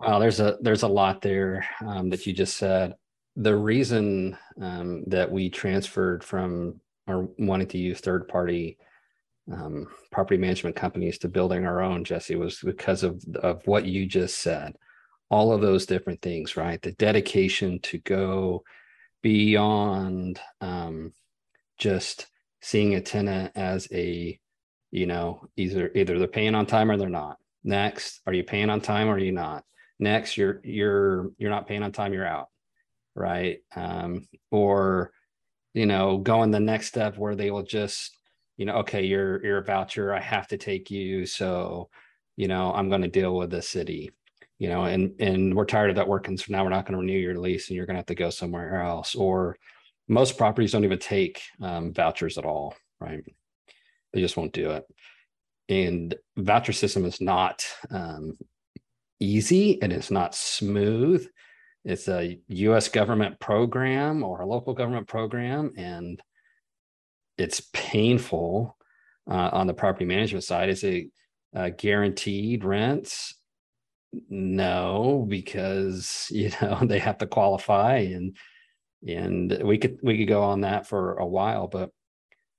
Wow, 0.00 0.18
there's 0.18 0.40
a 0.40 0.56
there's 0.62 0.82
a 0.82 0.88
lot 0.88 1.20
there 1.20 1.68
um, 1.86 2.08
that 2.08 2.26
you 2.26 2.32
just 2.32 2.56
said. 2.56 2.94
The 3.36 3.54
reason 3.54 4.38
um, 4.58 5.04
that 5.08 5.30
we 5.30 5.50
transferred 5.50 6.24
from 6.24 6.80
our 7.06 7.28
wanting 7.38 7.68
to 7.68 7.78
use 7.78 8.00
third 8.00 8.28
party 8.28 8.78
um, 9.52 9.86
property 10.10 10.38
management 10.38 10.76
companies 10.76 11.18
to 11.18 11.28
building 11.28 11.66
our 11.66 11.82
own, 11.82 12.02
Jesse, 12.02 12.34
was 12.34 12.60
because 12.64 13.02
of 13.02 13.22
of 13.42 13.66
what 13.66 13.84
you 13.84 14.06
just 14.06 14.38
said. 14.38 14.74
All 15.30 15.52
of 15.52 15.60
those 15.60 15.84
different 15.84 16.22
things, 16.22 16.56
right? 16.56 16.80
The 16.80 16.92
dedication 16.92 17.78
to 17.80 17.98
go 17.98 18.64
beyond 19.22 20.40
um, 20.62 21.12
just 21.78 22.26
seeing 22.60 22.94
a 22.94 23.00
tenant 23.00 23.52
as 23.54 23.88
a, 23.92 24.38
you 24.90 25.06
know, 25.06 25.48
either 25.56 25.90
either 25.94 26.18
they're 26.18 26.28
paying 26.28 26.54
on 26.54 26.66
time 26.66 26.90
or 26.90 26.96
they're 26.96 27.08
not. 27.08 27.38
Next, 27.62 28.20
are 28.26 28.32
you 28.32 28.44
paying 28.44 28.70
on 28.70 28.80
time 28.80 29.08
or 29.08 29.14
are 29.14 29.18
you 29.18 29.32
not? 29.32 29.64
next 29.98 30.36
you're 30.36 30.60
you're 30.64 31.30
you're 31.38 31.50
not 31.50 31.66
paying 31.66 31.82
on 31.82 31.92
time 31.92 32.12
you're 32.12 32.26
out 32.26 32.48
right 33.14 33.58
um, 33.76 34.26
or 34.50 35.12
you 35.72 35.86
know 35.86 36.18
going 36.18 36.50
the 36.50 36.60
next 36.60 36.88
step 36.88 37.16
where 37.16 37.34
they 37.34 37.50
will 37.50 37.62
just 37.62 38.18
you 38.56 38.66
know 38.66 38.76
okay 38.76 39.04
you're 39.04 39.44
you're 39.44 39.58
a 39.58 39.64
voucher 39.64 40.12
i 40.12 40.20
have 40.20 40.48
to 40.48 40.56
take 40.56 40.90
you 40.90 41.26
so 41.26 41.88
you 42.36 42.48
know 42.48 42.72
i'm 42.74 42.88
going 42.88 43.02
to 43.02 43.08
deal 43.08 43.36
with 43.36 43.50
the 43.50 43.62
city 43.62 44.10
you 44.58 44.68
know 44.68 44.84
and 44.84 45.20
and 45.20 45.54
we're 45.54 45.64
tired 45.64 45.90
of 45.90 45.96
that 45.96 46.08
working 46.08 46.36
so 46.36 46.46
now 46.48 46.62
we're 46.64 46.70
not 46.70 46.84
going 46.84 46.94
to 46.94 47.00
renew 47.00 47.18
your 47.18 47.38
lease 47.38 47.68
and 47.68 47.76
you're 47.76 47.86
going 47.86 47.94
to 47.94 48.00
have 48.00 48.06
to 48.06 48.14
go 48.14 48.30
somewhere 48.30 48.82
else 48.82 49.14
or 49.14 49.56
most 50.08 50.36
properties 50.36 50.72
don't 50.72 50.84
even 50.84 50.98
take 50.98 51.42
um, 51.62 51.92
vouchers 51.92 52.38
at 52.38 52.44
all 52.44 52.74
right 53.00 53.24
they 54.12 54.20
just 54.20 54.36
won't 54.36 54.52
do 54.52 54.70
it 54.70 54.84
and 55.68 56.14
voucher 56.36 56.72
system 56.72 57.04
is 57.04 57.20
not 57.20 57.64
um, 57.90 58.36
easy 59.20 59.80
and 59.82 59.92
it's 59.92 60.10
not 60.10 60.34
smooth. 60.34 61.26
It's 61.84 62.08
a 62.08 62.38
US 62.48 62.88
government 62.88 63.38
program 63.40 64.22
or 64.22 64.40
a 64.40 64.46
local 64.46 64.74
government 64.74 65.06
program, 65.06 65.72
and 65.76 66.20
it's 67.36 67.68
painful 67.72 68.76
uh, 69.30 69.50
on 69.52 69.66
the 69.66 69.74
property 69.74 70.04
management 70.04 70.44
side. 70.44 70.70
Is 70.70 70.84
it 70.84 71.06
uh, 71.54 71.70
guaranteed 71.76 72.64
rents? 72.64 73.34
No, 74.30 75.26
because 75.28 76.26
you 76.30 76.50
know 76.60 76.80
they 76.82 76.98
have 76.98 77.18
to 77.18 77.26
qualify, 77.26 77.98
and 77.98 78.36
and 79.06 79.60
we 79.62 79.78
could 79.78 79.98
we 80.02 80.18
could 80.18 80.28
go 80.28 80.42
on 80.42 80.62
that 80.62 80.86
for 80.86 81.14
a 81.14 81.26
while. 81.26 81.66
But 81.68 81.90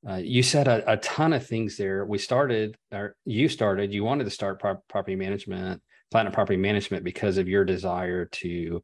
uh, 0.08 0.18
you 0.18 0.44
said 0.44 0.68
a, 0.68 0.92
a, 0.92 0.98
ton 0.98 1.34
of 1.34 1.48
things 1.48 1.78
there. 1.78 2.06
We 2.06 2.20
started, 2.20 2.78
or 2.92 3.16
you 3.26 3.50
started. 3.50 3.92
You 3.92 4.04
wanted 4.04 4.26
to 4.26 4.30
start 4.30 4.60
pro- 4.60 4.82
property 4.88 5.16
management 5.16 5.82
platinum 6.12 6.34
property 6.34 6.58
management 6.58 7.04
because 7.04 7.38
of 7.38 7.48
your 7.50 7.66
desire 7.66 8.26
to 8.26 8.82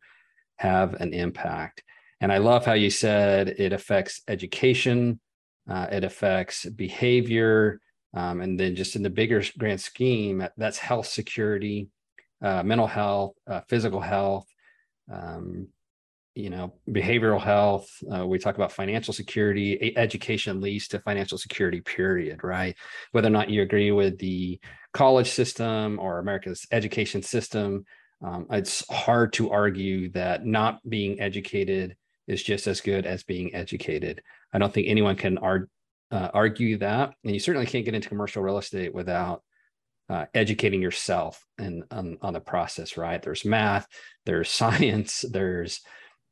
have 0.57 0.95
an 0.95 1.13
impact 1.13 1.81
And 2.19 2.31
I 2.31 2.37
love 2.37 2.65
how 2.65 2.73
you 2.73 2.89
said 2.89 3.47
it 3.47 3.73
affects 3.73 4.21
education, 4.27 5.19
uh, 5.67 5.87
it 5.91 6.03
affects 6.03 6.65
behavior, 6.65 7.79
um, 8.13 8.41
and 8.41 8.59
then 8.59 8.75
just 8.75 8.95
in 8.95 9.01
the 9.01 9.09
bigger 9.09 9.41
grand 9.57 9.81
scheme, 9.81 10.45
that's 10.57 10.77
health 10.77 11.07
security, 11.07 11.87
uh, 12.43 12.61
mental 12.63 12.85
health, 12.85 13.33
uh, 13.47 13.61
physical 13.69 14.01
health, 14.01 14.45
um, 15.11 15.67
you 16.35 16.49
know, 16.49 16.73
behavioral 16.89 17.41
health. 17.41 17.89
Uh, 18.13 18.25
we 18.25 18.39
talk 18.39 18.55
about 18.55 18.71
financial 18.71 19.13
security. 19.13 19.93
Education 19.97 20.61
leads 20.61 20.87
to 20.89 20.99
financial 20.99 21.37
security. 21.37 21.81
Period. 21.81 22.43
Right. 22.43 22.75
Whether 23.11 23.27
or 23.27 23.31
not 23.31 23.49
you 23.49 23.61
agree 23.61 23.91
with 23.91 24.17
the 24.17 24.59
college 24.93 25.29
system 25.29 25.99
or 25.99 26.19
America's 26.19 26.65
education 26.71 27.21
system, 27.21 27.85
um, 28.23 28.45
it's 28.51 28.87
hard 28.89 29.33
to 29.33 29.51
argue 29.51 30.09
that 30.11 30.45
not 30.45 30.79
being 30.87 31.19
educated 31.19 31.95
is 32.27 32.43
just 32.43 32.67
as 32.67 32.81
good 32.81 33.05
as 33.05 33.23
being 33.23 33.53
educated. 33.53 34.21
I 34.53 34.59
don't 34.59 34.73
think 34.73 34.87
anyone 34.87 35.15
can 35.15 35.37
ar- 35.39 35.69
uh, 36.11 36.29
argue 36.33 36.77
that, 36.77 37.13
and 37.23 37.33
you 37.33 37.39
certainly 37.39 37.65
can't 37.65 37.85
get 37.85 37.95
into 37.95 38.09
commercial 38.09 38.43
real 38.43 38.57
estate 38.57 38.93
without 38.93 39.43
uh, 40.09 40.25
educating 40.33 40.81
yourself 40.81 41.43
and 41.57 41.83
on, 41.89 42.17
on 42.21 42.33
the 42.33 42.39
process. 42.39 42.95
Right? 42.95 43.21
There's 43.21 43.43
math, 43.43 43.87
there's 44.25 44.49
science, 44.51 45.25
there's 45.29 45.81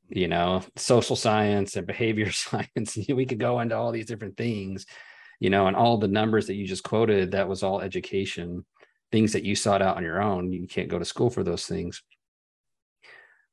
you 0.10 0.28
know 0.28 0.62
social 0.76 1.16
science 1.16 1.76
and 1.76 1.88
behavior 1.88 2.32
science. 2.32 2.98
we 3.10 3.26
could 3.26 3.40
go 3.40 3.60
into 3.60 3.76
all 3.76 3.92
these 3.92 4.08
different 4.08 4.38
things, 4.38 4.86
you 5.40 5.50
know, 5.50 5.68
and 5.68 5.76
all 5.76 5.98
the 5.98 6.08
numbers 6.08 6.48
that 6.48 6.56
you 6.56 6.66
just 6.66 6.84
quoted. 6.84 7.32
That 7.32 7.48
was 7.48 7.64
all 7.64 7.82
education, 7.82 8.66
things 9.12 9.34
that 9.34 9.44
you 9.44 9.56
sought 9.56 9.82
out 9.82 9.98
on 9.98 10.04
your 10.04 10.22
own. 10.22 10.52
You 10.52 10.68
can't 10.68 10.90
go 10.90 11.00
to 11.00 11.06
school 11.06 11.30
for 11.30 11.44
those 11.44 11.66
things. 11.66 12.02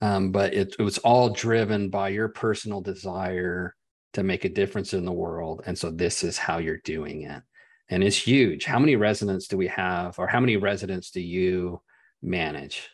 Um, 0.03 0.31
but 0.31 0.53
it, 0.53 0.77
it 0.79 0.83
was 0.83 0.99
all 0.99 1.31
driven 1.31 1.89
by 1.89 2.11
your 2.11 2.29
personal 2.29 2.81
desire 2.81 3.75
to 4.13 4.23
make 4.23 4.45
a 4.45 4.51
difference 4.51 4.95
in 4.95 5.05
the 5.05 5.13
world. 5.13 5.63
And 5.67 5.79
so 5.79 5.91
this 5.91 6.23
is 6.23 6.37
how 6.39 6.59
you're 6.59 6.81
doing 6.85 7.23
it. 7.23 7.43
And 7.89 8.03
it's 8.03 8.17
huge. 8.17 8.65
How 8.65 8.79
many 8.79 8.97
residents 8.97 9.47
do 9.47 9.57
we 9.57 9.69
have, 9.69 10.19
or 10.19 10.27
how 10.27 10.41
many 10.41 10.57
residents 10.57 11.11
do 11.11 11.21
you 11.21 11.81
manage? 12.23 12.89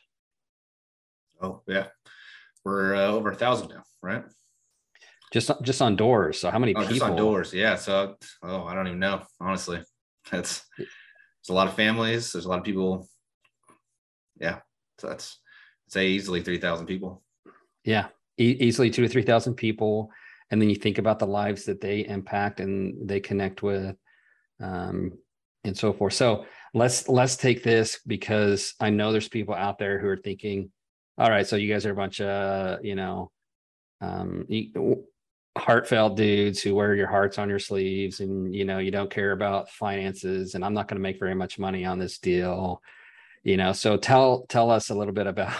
Oh, 1.40 1.62
yeah. 1.66 1.86
We're 2.64 2.94
uh, 2.94 3.08
over 3.08 3.30
a 3.30 3.34
thousand 3.34 3.68
now, 3.68 3.82
right? 4.02 4.24
Just 5.32 5.50
just 5.62 5.82
on 5.82 5.96
doors. 5.96 6.38
So 6.38 6.50
how 6.50 6.58
many 6.58 6.74
oh, 6.74 6.80
people? 6.80 6.94
Just 6.94 7.02
on 7.02 7.16
doors, 7.16 7.52
yeah. 7.52 7.76
So 7.76 8.16
oh, 8.42 8.64
I 8.64 8.74
don't 8.74 8.86
even 8.86 8.98
know. 8.98 9.22
Honestly, 9.40 9.82
that's 10.30 10.64
there's 10.76 10.88
a 11.48 11.54
lot 11.54 11.68
of 11.68 11.74
families. 11.74 12.32
There's 12.32 12.44
a 12.44 12.48
lot 12.48 12.58
of 12.58 12.64
people. 12.64 13.08
Yeah, 14.40 14.60
so 14.98 15.08
that's 15.08 15.38
say 15.88 16.08
easily 16.08 16.42
three 16.42 16.58
thousand 16.58 16.86
people. 16.86 17.22
Yeah, 17.84 18.08
e- 18.38 18.56
easily 18.60 18.90
two 18.90 19.02
to 19.02 19.08
three 19.08 19.22
thousand 19.22 19.54
people 19.54 20.10
and 20.52 20.60
then 20.60 20.68
you 20.68 20.76
think 20.76 20.98
about 20.98 21.18
the 21.18 21.26
lives 21.26 21.64
that 21.64 21.80
they 21.80 22.06
impact 22.06 22.60
and 22.60 23.08
they 23.08 23.18
connect 23.18 23.62
with 23.62 23.96
um, 24.60 25.12
and 25.64 25.76
so 25.76 25.92
forth 25.92 26.12
so 26.12 26.44
let's 26.74 27.08
let's 27.08 27.36
take 27.36 27.64
this 27.64 27.98
because 28.06 28.74
i 28.78 28.90
know 28.90 29.10
there's 29.10 29.28
people 29.28 29.54
out 29.54 29.78
there 29.78 29.98
who 29.98 30.06
are 30.06 30.16
thinking 30.16 30.70
all 31.18 31.30
right 31.30 31.46
so 31.46 31.56
you 31.56 31.72
guys 31.72 31.86
are 31.86 31.92
a 31.92 31.96
bunch 31.96 32.20
of 32.20 32.84
you 32.84 32.94
know 32.94 33.30
um, 34.00 34.46
heartfelt 35.56 36.16
dudes 36.16 36.60
who 36.60 36.74
wear 36.74 36.94
your 36.94 37.06
hearts 37.06 37.38
on 37.38 37.48
your 37.48 37.58
sleeves 37.58 38.20
and 38.20 38.54
you 38.54 38.64
know 38.64 38.78
you 38.78 38.90
don't 38.90 39.10
care 39.10 39.32
about 39.32 39.70
finances 39.70 40.54
and 40.54 40.64
i'm 40.64 40.74
not 40.74 40.88
going 40.88 40.96
to 40.96 41.02
make 41.02 41.18
very 41.18 41.34
much 41.34 41.58
money 41.58 41.84
on 41.84 41.98
this 41.98 42.18
deal 42.18 42.82
you 43.44 43.56
know 43.56 43.72
so 43.72 43.96
tell 43.96 44.46
tell 44.48 44.70
us 44.70 44.90
a 44.90 44.94
little 44.94 45.12
bit 45.12 45.26
about 45.26 45.52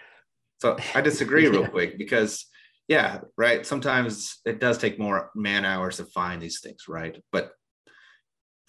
so 0.60 0.76
i 0.94 1.00
disagree 1.00 1.48
real 1.48 1.66
quick 1.66 1.98
because 1.98 2.46
yeah 2.88 3.20
right 3.36 3.66
sometimes 3.66 4.40
it 4.44 4.60
does 4.60 4.78
take 4.78 4.98
more 4.98 5.30
man 5.34 5.64
hours 5.64 5.96
to 5.96 6.04
find 6.04 6.40
these 6.40 6.60
things 6.60 6.86
right? 6.88 7.20
But 7.32 7.50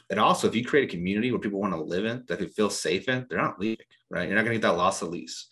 and 0.09 0.19
also 0.19 0.47
if 0.47 0.55
you 0.55 0.63
create 0.63 0.89
a 0.89 0.95
community 0.95 1.31
where 1.31 1.39
people 1.39 1.59
want 1.59 1.73
to 1.73 1.81
live 1.81 2.05
in 2.05 2.23
that 2.27 2.39
they 2.39 2.47
feel 2.47 2.69
safe 2.69 3.09
in 3.09 3.25
they're 3.29 3.41
not 3.41 3.59
leaving 3.59 3.85
right? 4.09 4.27
You're 4.27 4.35
not 4.35 4.43
going 4.43 4.53
to 4.53 4.59
get 4.59 4.67
that 4.67 4.77
loss 4.77 5.01
of 5.01 5.09
lease 5.09 5.47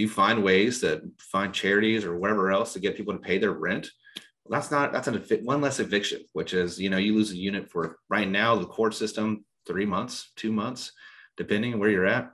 you 0.00 0.08
find 0.08 0.42
ways 0.42 0.80
to 0.80 1.02
find 1.18 1.52
charities 1.52 2.04
or 2.04 2.18
whatever 2.18 2.50
else 2.50 2.72
to 2.72 2.80
get 2.80 2.96
people 2.96 3.12
to 3.12 3.18
pay 3.18 3.38
their 3.38 3.52
rent 3.52 3.88
well, 4.44 4.58
that's 4.58 4.70
not 4.70 4.92
that's 4.92 5.08
an 5.08 5.22
one 5.44 5.60
less 5.60 5.80
eviction 5.80 6.20
which 6.32 6.54
is 6.54 6.80
you 6.80 6.90
know 6.90 6.98
you 6.98 7.14
lose 7.14 7.32
a 7.32 7.36
unit 7.36 7.70
for 7.70 7.98
right 8.08 8.28
now 8.28 8.56
the 8.56 8.66
court 8.66 8.94
system 8.94 9.44
three 9.66 9.86
months 9.86 10.32
two 10.36 10.52
months 10.52 10.92
depending 11.36 11.78
where 11.78 11.90
you're 11.90 12.06
at 12.06 12.32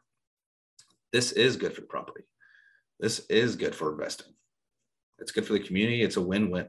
this 1.12 1.33
is 1.33 1.57
good 1.57 1.72
for 1.72 1.83
property 1.83 2.24
this 3.00 3.20
is 3.29 3.57
good 3.57 3.74
for 3.74 3.92
investing 3.92 4.35
it's 5.18 5.33
good 5.33 5.46
for 5.46 5.53
the 5.53 5.61
community. 5.61 6.03
It's 6.03 6.16
a 6.16 6.20
win-win. 6.20 6.68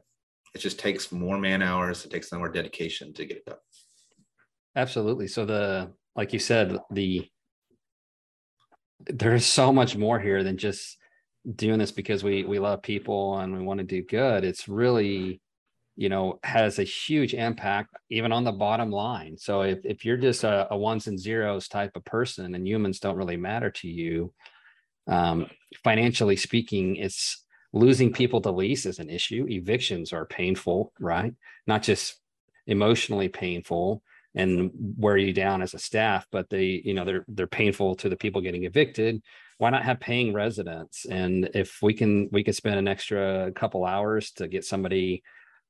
It 0.54 0.58
just 0.58 0.78
takes 0.78 1.12
more 1.12 1.38
man 1.38 1.62
hours. 1.62 2.04
It 2.04 2.10
takes 2.10 2.32
more 2.32 2.48
dedication 2.48 3.12
to 3.14 3.24
get 3.24 3.38
it 3.38 3.46
done. 3.46 3.56
Absolutely. 4.74 5.28
So 5.28 5.44
the 5.44 5.92
like 6.14 6.32
you 6.32 6.38
said, 6.38 6.78
the 6.90 7.28
there's 9.06 9.46
so 9.46 9.72
much 9.72 9.96
more 9.96 10.18
here 10.18 10.42
than 10.42 10.58
just 10.58 10.98
doing 11.54 11.78
this 11.78 11.92
because 11.92 12.24
we 12.24 12.44
we 12.44 12.58
love 12.58 12.82
people 12.82 13.38
and 13.38 13.56
we 13.56 13.62
want 13.62 13.78
to 13.78 13.84
do 13.84 14.02
good. 14.02 14.44
It's 14.44 14.68
really 14.68 15.40
you 15.96 16.08
know 16.08 16.38
has 16.42 16.78
a 16.78 16.84
huge 16.84 17.32
impact 17.32 17.94
even 18.10 18.30
on 18.30 18.44
the 18.44 18.52
bottom 18.52 18.90
line 18.90 19.34
so 19.38 19.62
if, 19.62 19.78
if 19.82 20.04
you're 20.04 20.18
just 20.18 20.44
a, 20.44 20.70
a 20.70 20.76
ones 20.76 21.06
and 21.06 21.18
zeros 21.18 21.68
type 21.68 21.92
of 21.96 22.04
person 22.04 22.54
and 22.54 22.68
humans 22.68 23.00
don't 23.00 23.16
really 23.16 23.38
matter 23.38 23.70
to 23.70 23.88
you 23.88 24.30
um, 25.08 25.46
financially 25.82 26.36
speaking 26.36 26.96
it's 26.96 27.46
losing 27.76 28.12
people 28.12 28.40
to 28.40 28.50
lease 28.50 28.86
is 28.86 28.98
an 28.98 29.10
issue. 29.10 29.46
Evictions 29.48 30.12
are 30.12 30.24
painful, 30.24 30.92
right? 30.98 31.34
Not 31.66 31.82
just 31.82 32.16
emotionally 32.66 33.28
painful 33.28 34.02
and 34.36 34.70
wear 34.98 35.16
you 35.16 35.32
down 35.32 35.62
as 35.62 35.74
a 35.74 35.78
staff, 35.78 36.26
but 36.30 36.48
they, 36.50 36.82
you 36.84 36.94
know, 36.94 37.04
they're 37.04 37.24
they're 37.26 37.46
painful 37.46 37.96
to 37.96 38.08
the 38.08 38.16
people 38.16 38.40
getting 38.42 38.64
evicted. 38.64 39.22
Why 39.58 39.70
not 39.70 39.84
have 39.84 39.98
paying 39.98 40.34
residents? 40.34 41.06
And 41.06 41.50
if 41.54 41.78
we 41.82 41.94
can 41.94 42.28
we 42.30 42.44
can 42.44 42.52
spend 42.52 42.78
an 42.78 42.86
extra 42.86 43.50
couple 43.56 43.84
hours 43.86 44.30
to 44.32 44.46
get 44.46 44.64
somebody 44.64 45.22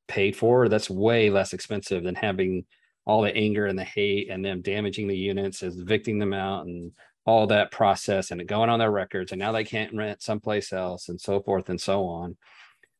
paid 0.09 0.37
for, 0.37 0.68
that's 0.68 0.90
way 0.90 1.31
less 1.31 1.52
expensive 1.52 2.02
than 2.02 2.16
having 2.16 2.66
all 3.07 3.22
the 3.22 3.35
anger 3.35 3.66
and 3.66 3.79
the 3.79 3.85
hate 3.85 4.29
and 4.31 4.44
them 4.44 4.61
damaging 4.62 5.07
the 5.07 5.16
units 5.16 5.62
as 5.62 5.79
evicting 5.79 6.18
them 6.18 6.35
out 6.35 6.66
and 6.66 6.90
all 7.24 7.46
that 7.46 7.70
process 7.70 8.31
and 8.31 8.46
going 8.46 8.68
on 8.68 8.79
their 8.79 8.90
records 8.90 9.33
and 9.33 9.38
now 9.38 9.52
they 9.52 9.64
can't 9.64 9.94
rent 9.94 10.22
someplace 10.22 10.72
else 10.72 11.09
and 11.09 11.20
so 11.20 11.40
forth 11.40 11.68
and 11.68 11.81
so 11.81 12.05
on 12.07 12.37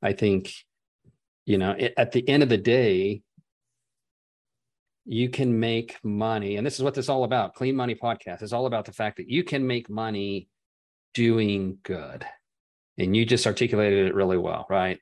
i 0.03 0.13
think 0.13 0.53
you 1.45 1.59
know 1.59 1.77
at 1.97 2.13
the 2.13 2.29
end 2.29 2.43
of 2.43 2.49
the 2.49 2.57
day 2.57 3.23
you 5.07 5.29
can 5.29 5.59
make 5.59 5.97
money 6.03 6.57
and 6.57 6.67
this 6.67 6.75
is 6.75 6.83
what 6.83 6.95
this 6.95 7.07
is 7.07 7.09
all 7.09 7.25
about 7.25 7.55
clean 7.55 7.77
money 7.77 7.95
podcast 7.95 8.43
is 8.43 8.53
all 8.53 8.67
about 8.67 8.85
the 8.85 8.93
fact 8.93 9.17
that 9.17 9.31
you 9.31 9.45
can 9.45 9.67
make 9.67 9.89
money 9.89 10.49
doing 11.15 11.79
good 11.83 12.27
and 12.99 13.17
you 13.17 13.25
just 13.25 13.47
articulated 13.47 14.07
it 14.07 14.15
really 14.15 14.39
well 14.39 14.67
right 14.69 14.99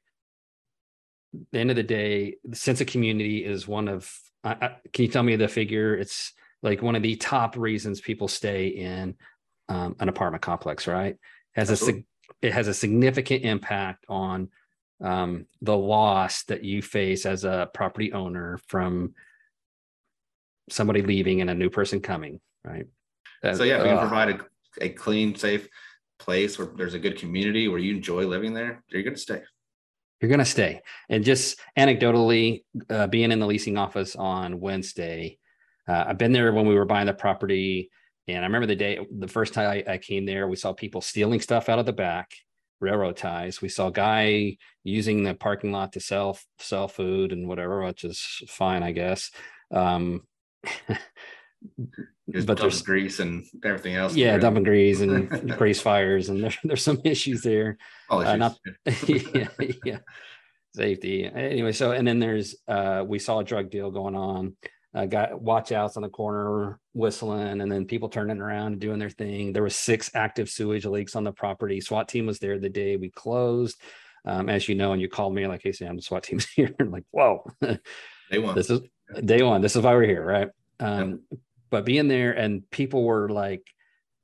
the 1.52 1.58
end 1.58 1.70
of 1.70 1.76
the 1.76 1.82
day 1.82 2.36
the 2.44 2.56
sense 2.56 2.80
of 2.80 2.86
community 2.86 3.44
is 3.44 3.66
one 3.66 3.88
of 3.88 4.12
I, 4.44 4.52
I, 4.52 4.76
can 4.92 5.06
you 5.06 5.10
tell 5.10 5.22
me 5.22 5.36
the 5.36 5.48
figure 5.48 5.94
it's 5.94 6.32
like 6.62 6.82
one 6.82 6.96
of 6.96 7.02
the 7.02 7.16
top 7.16 7.56
reasons 7.56 8.00
people 8.00 8.26
stay 8.26 8.68
in 8.68 9.14
um, 9.68 9.96
an 10.00 10.08
apartment 10.08 10.42
complex, 10.42 10.86
right? 10.86 11.16
Has 11.52 11.70
Absolutely. 11.70 12.00
a 12.00 12.04
it 12.46 12.52
has 12.52 12.68
a 12.68 12.74
significant 12.74 13.44
impact 13.44 14.04
on 14.08 14.48
um, 15.02 15.46
the 15.60 15.76
loss 15.76 16.44
that 16.44 16.64
you 16.64 16.82
face 16.82 17.26
as 17.26 17.44
a 17.44 17.68
property 17.72 18.12
owner 18.12 18.58
from 18.66 19.14
somebody 20.70 21.03
leaving 21.03 21.40
and 21.40 21.50
a 21.50 21.55
new 21.55 21.70
person 21.70 22.00
coming, 22.00 22.40
right? 22.64 22.87
so 23.55 23.62
yeah, 23.62 23.83
we 23.83 23.90
uh, 23.90 24.00
provide 24.00 24.31
a, 24.31 24.40
a 24.81 24.88
clean, 24.88 25.35
safe 25.35 25.68
place 26.18 26.59
where 26.59 26.68
there's 26.77 26.94
a 26.94 26.98
good 26.98 27.18
community 27.18 27.68
where 27.68 27.79
you 27.79 27.94
enjoy 27.94 28.27
living 28.27 28.55
there. 28.55 28.83
You're 28.88 29.03
going 29.03 29.14
to 29.14 29.20
stay 29.20 29.42
you're 30.24 30.31
going 30.31 30.38
to 30.38 30.44
stay. 30.44 30.81
And 31.11 31.22
just 31.22 31.61
anecdotally, 31.79 32.64
uh, 32.88 33.07
being 33.09 33.31
in 33.31 33.40
the 33.40 33.46
leasing 33.46 33.77
office 33.77 34.16
on 34.16 34.59
Wednesday, 34.59 35.38
uh, 35.87 36.05
I've 36.09 36.18
been 36.18 36.33
there 36.33 36.50
when 36.53 36.66
we 36.66 36.74
were 36.74 36.87
buying 36.87 37.07
the 37.07 37.12
property, 37.12 37.90
and 38.27 38.38
I 38.38 38.46
remember 38.46 38.66
the 38.66 38.74
day, 38.74 39.07
the 39.11 39.29
first 39.29 39.53
time 39.53 39.68
I, 39.68 39.92
I 39.92 39.98
came 39.98 40.24
there, 40.24 40.48
we 40.48 40.57
saw 40.57 40.72
people 40.72 41.03
stealing 41.03 41.40
stuff 41.40 41.68
out 41.68 41.79
of 41.79 41.85
the 41.85 41.92
back, 41.92 42.33
railroad 42.81 43.18
ties. 43.18 43.61
We 43.61 43.68
saw 43.68 43.88
a 43.88 43.92
guy 43.92 44.57
using 44.83 45.24
the 45.24 45.35
parking 45.35 45.72
lot 45.72 45.92
to 45.92 46.00
sell 46.00 46.38
sell 46.59 46.88
food 46.88 47.33
and 47.33 47.46
whatever, 47.46 47.85
which 47.85 48.05
is 48.05 48.42
fine, 48.48 48.83
I 48.83 48.92
guess. 48.92 49.31
Um, 49.70 50.22
but 52.46 52.59
there's 52.59 52.83
grease 52.83 53.20
and 53.20 53.44
everything 53.64 53.94
else. 53.94 54.14
Yeah, 54.14 54.38
dumping 54.38 54.64
grease 54.64 55.00
and 55.00 55.29
grease 55.59 55.81
fires, 55.81 56.29
and 56.29 56.44
there, 56.44 56.55
there's 56.64 56.83
some 56.83 57.00
issues 57.05 57.42
there. 57.42 57.79
All 58.11 58.20
issues. 58.20 58.33
Uh, 58.33 58.37
not, 58.37 58.59
yeah, 59.09 59.48
yeah, 59.85 59.98
safety. 60.74 61.27
Anyway, 61.27 61.72
so 61.72 61.92
and 61.92 62.07
then 62.07 62.18
there's 62.18 62.57
uh, 62.68 63.05
we 63.07 63.18
saw 63.18 63.40
a 63.40 63.44
drug 63.44 63.70
deal 63.70 63.90
going 63.90 64.14
on 64.14 64.57
uh, 64.94 65.07
got 65.07 65.40
watch 65.40 65.72
outs 65.72 65.96
on 65.96 66.03
the 66.03 66.09
corner 66.09 66.79
whistling 66.92 67.61
and 67.61 67.70
then 67.70 67.85
people 67.85 68.09
turning 68.09 68.40
around 68.40 68.72
and 68.72 68.81
doing 68.81 68.98
their 68.98 69.11
thing 69.11 69.53
there 69.53 69.62
was 69.62 69.74
six 69.74 70.09
active 70.14 70.48
sewage 70.48 70.87
leaks 70.87 71.16
on 71.16 71.24
the 71.24 71.33
property 71.33 71.81
swat 71.81 72.09
team 72.09 72.27
was 72.27 72.38
there 72.38 72.61
the 72.61 72.68
day 72.68 72.96
we 72.96 73.11
closed 73.11 73.77
Um, 74.27 74.48
as 74.48 74.68
you 74.68 74.74
know, 74.74 74.92
and 74.92 75.03
you 75.03 75.09
called 75.09 75.35
me 75.35 75.46
like, 75.46 75.61
"Hey, 75.62 75.72
Sam, 75.72 75.96
the 75.96 76.03
SWAT 76.03 76.22
team's 76.22 76.46
here." 76.57 76.74
I'm 76.81 76.90
like, 76.90 77.05
"Whoa, 77.11 77.44
They 78.31 78.38
one. 78.38 78.55
this 78.55 78.70
is 78.70 78.81
day 79.20 79.42
one. 79.42 79.61
This 79.61 79.77
is 79.77 79.83
why 79.83 79.94
we're 79.94 80.05
here, 80.07 80.24
right?" 80.24 80.48
Um, 80.81 81.20
But 81.70 81.85
being 81.85 82.09
there 82.09 82.33
and 82.33 82.68
people 82.70 83.05
were 83.05 83.29
like 83.29 83.62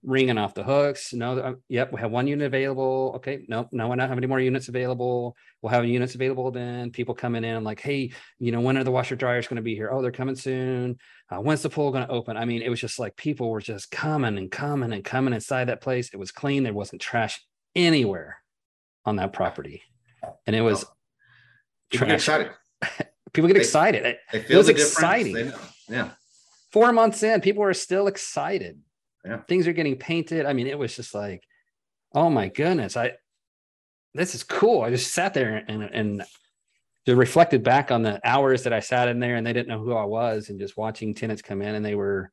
ringing 0.03 0.39
off 0.39 0.55
the 0.55 0.63
hooks. 0.63 1.13
No, 1.13 1.39
uh, 1.39 1.55
yep, 1.69 1.93
we 1.93 2.01
have 2.01 2.11
one 2.11 2.27
unit 2.27 2.47
available. 2.47 3.13
Okay, 3.17 3.45
nope, 3.49 3.69
no, 3.73 3.89
we 3.89 3.97
don't 3.97 4.09
have 4.09 4.17
any 4.17 4.27
more 4.27 4.41
units 4.41 4.69
available. 4.69 5.37
We'll 5.61 5.73
have 5.73 5.85
units 5.85 6.15
available 6.15 6.51
then. 6.53 6.91
People 6.91 7.15
coming 7.15 7.45
in 7.45 7.65
like, 7.65 7.81
hey, 7.81 8.13
you 8.39 8.51
know, 8.53 8.61
when 8.61 8.79
are 8.79 8.85
the 8.85 8.91
washer 8.91 9.17
dryers 9.17 9.47
going 9.49 9.57
to 9.57 9.63
be 9.63 9.75
here? 9.75 9.91
Oh, 9.93 10.01
they're 10.01 10.11
coming 10.13 10.37
soon. 10.37 10.97
Uh, 11.29 11.39
when's 11.39 11.61
the 11.63 11.69
pool 11.71 11.91
going 11.91 12.07
to 12.07 12.11
open? 12.13 12.37
I 12.37 12.45
mean, 12.47 12.63
it 12.63 12.71
was 12.71 12.81
just 12.81 12.99
like 12.99 13.15
people 13.17 13.51
were 13.51 13.61
just 13.61 13.91
coming 13.91 14.39
and 14.39 14.51
coming 14.51 14.93
and 14.93 15.05
coming 15.05 15.35
inside 15.35 15.67
that 15.67 15.83
place. 15.83 16.11
It 16.15 16.19
was 16.19 16.33
clean. 16.33 16.63
There 16.63 16.73
wasn't 16.73 17.03
trash 17.03 17.45
anywhere 17.75 18.39
on 19.05 19.17
that 19.17 19.33
property, 19.35 19.83
and 20.47 20.55
it 20.57 20.63
was 20.63 20.85
People 21.91 22.07
trash. 22.07 22.21
excited. 22.29 22.51
People 23.33 23.49
get 23.49 23.55
They- 23.55 23.61
excited. 23.61 24.05
It- 24.07 24.21
They 24.33 24.43
feel 24.43 24.59
was 24.59 24.67
the 24.67 24.73
exciting. 24.73 25.53
Yeah. 25.89 26.11
four 26.73 26.93
months 26.93 27.23
in, 27.23 27.41
people 27.41 27.63
are 27.65 27.75
still 27.75 28.07
excited. 28.07 28.81
Yeah. 29.25 29.43
Things 29.49 29.67
are 29.67 29.73
getting 29.73 29.97
painted. 29.97 30.47
I 30.47 30.53
mean, 30.53 30.67
it 30.69 30.79
was 30.79 30.95
just 30.95 31.15
like, 31.15 31.43
oh 32.15 32.31
my 32.31 32.49
goodness, 32.49 32.97
I 32.97 33.13
this 34.15 34.35
is 34.35 34.43
cool. 34.43 34.83
I 34.83 34.91
just 34.91 35.13
sat 35.13 35.35
there 35.35 35.65
and 35.69 35.83
and 35.83 36.23
just 37.07 37.17
reflected 37.19 37.63
back 37.63 37.91
on 37.91 38.03
the 38.03 38.21
hours 38.25 38.65
that 38.65 38.73
I 38.73 38.81
sat 38.81 39.09
in 39.09 39.21
there 39.21 39.37
and 39.37 39.47
they 39.47 39.53
didn't 39.53 39.69
know 39.69 39.83
who 39.83 39.95
I 39.95 40.05
was 40.05 40.49
and 40.49 40.59
just 40.61 40.77
watching 40.77 41.15
tenants 41.15 41.43
come 41.43 41.63
in 41.63 41.75
and 41.75 41.85
they 41.85 41.95
were, 41.95 42.31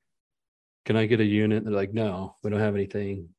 can 0.85 0.95
I 0.97 1.05
get 1.05 1.19
a 1.19 1.25
unit? 1.25 1.63
They're 1.63 1.73
like, 1.73 1.93
no, 1.93 2.35
we 2.43 2.49
don't 2.49 2.59
have 2.59 2.75
anything. 2.75 3.29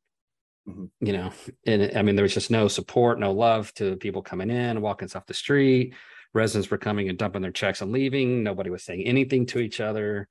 Mhm. 0.69 0.91
You 1.01 1.13
know, 1.13 1.33
and 1.67 1.97
I 1.97 2.03
mean, 2.03 2.17
there 2.17 2.23
was 2.23 2.35
just 2.35 2.51
no 2.51 2.67
support, 2.69 3.19
no 3.21 3.33
love 3.33 3.73
to 3.75 3.97
people 3.97 4.23
coming 4.23 4.51
in, 4.51 4.81
walking 4.81 5.09
off 5.15 5.27
the 5.27 5.35
street. 5.35 5.95
Residents 6.35 6.71
were 6.71 6.79
coming 6.79 7.09
and 7.09 7.19
dumping 7.19 7.43
their 7.43 7.51
checks 7.51 7.81
and 7.81 7.93
leaving. 7.93 8.43
Nobody 8.43 8.71
was 8.71 8.85
saying 8.85 9.03
anything 9.07 9.47
to 9.47 9.59
each 9.59 9.81
other 9.81 10.29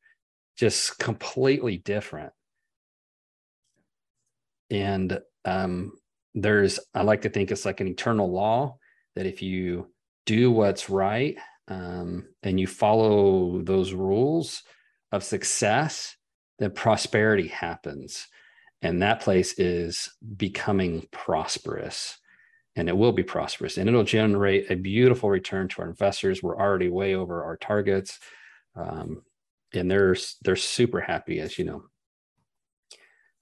just 0.57 0.97
completely 0.99 1.77
different. 1.77 2.33
And 4.69 5.19
um, 5.45 5.93
there's, 6.33 6.79
I 6.93 7.03
like 7.03 7.21
to 7.21 7.29
think 7.29 7.51
it's 7.51 7.65
like 7.65 7.79
an 7.79 7.87
eternal 7.87 8.31
law 8.31 8.77
that 9.15 9.25
if 9.25 9.41
you 9.41 9.91
do 10.25 10.51
what's 10.51 10.89
right 10.89 11.37
um, 11.67 12.27
and 12.43 12.59
you 12.59 12.67
follow 12.67 13.61
those 13.61 13.93
rules 13.93 14.63
of 15.11 15.23
success, 15.23 16.15
then 16.59 16.71
prosperity 16.71 17.47
happens. 17.47 18.27
And 18.81 19.01
that 19.01 19.21
place 19.21 19.57
is 19.57 20.11
becoming 20.35 21.07
prosperous 21.11 22.19
and 22.77 22.87
it 22.87 22.95
will 22.95 23.11
be 23.11 23.23
prosperous 23.23 23.77
and 23.77 23.89
it'll 23.89 24.03
generate 24.03 24.71
a 24.71 24.75
beautiful 24.75 25.29
return 25.29 25.67
to 25.67 25.81
our 25.81 25.89
investors. 25.89 26.41
We're 26.41 26.57
already 26.57 26.89
way 26.89 27.15
over 27.15 27.43
our 27.43 27.57
targets. 27.57 28.19
Um, 28.75 29.23
and 29.73 29.91
they're 29.91 30.15
they're 30.43 30.55
super 30.55 31.01
happy, 31.01 31.39
as 31.41 31.59
you 31.59 31.65
know. 31.65 31.83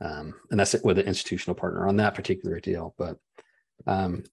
Um, 0.02 0.34
and 0.50 0.60
that's 0.60 0.74
it 0.74 0.84
with 0.84 0.98
an 0.98 1.06
institutional 1.06 1.56
partner 1.56 1.88
on 1.88 1.98
that 1.98 2.16
particular 2.16 2.60
deal. 2.60 2.96
But 2.98 3.18
um, 3.86 4.24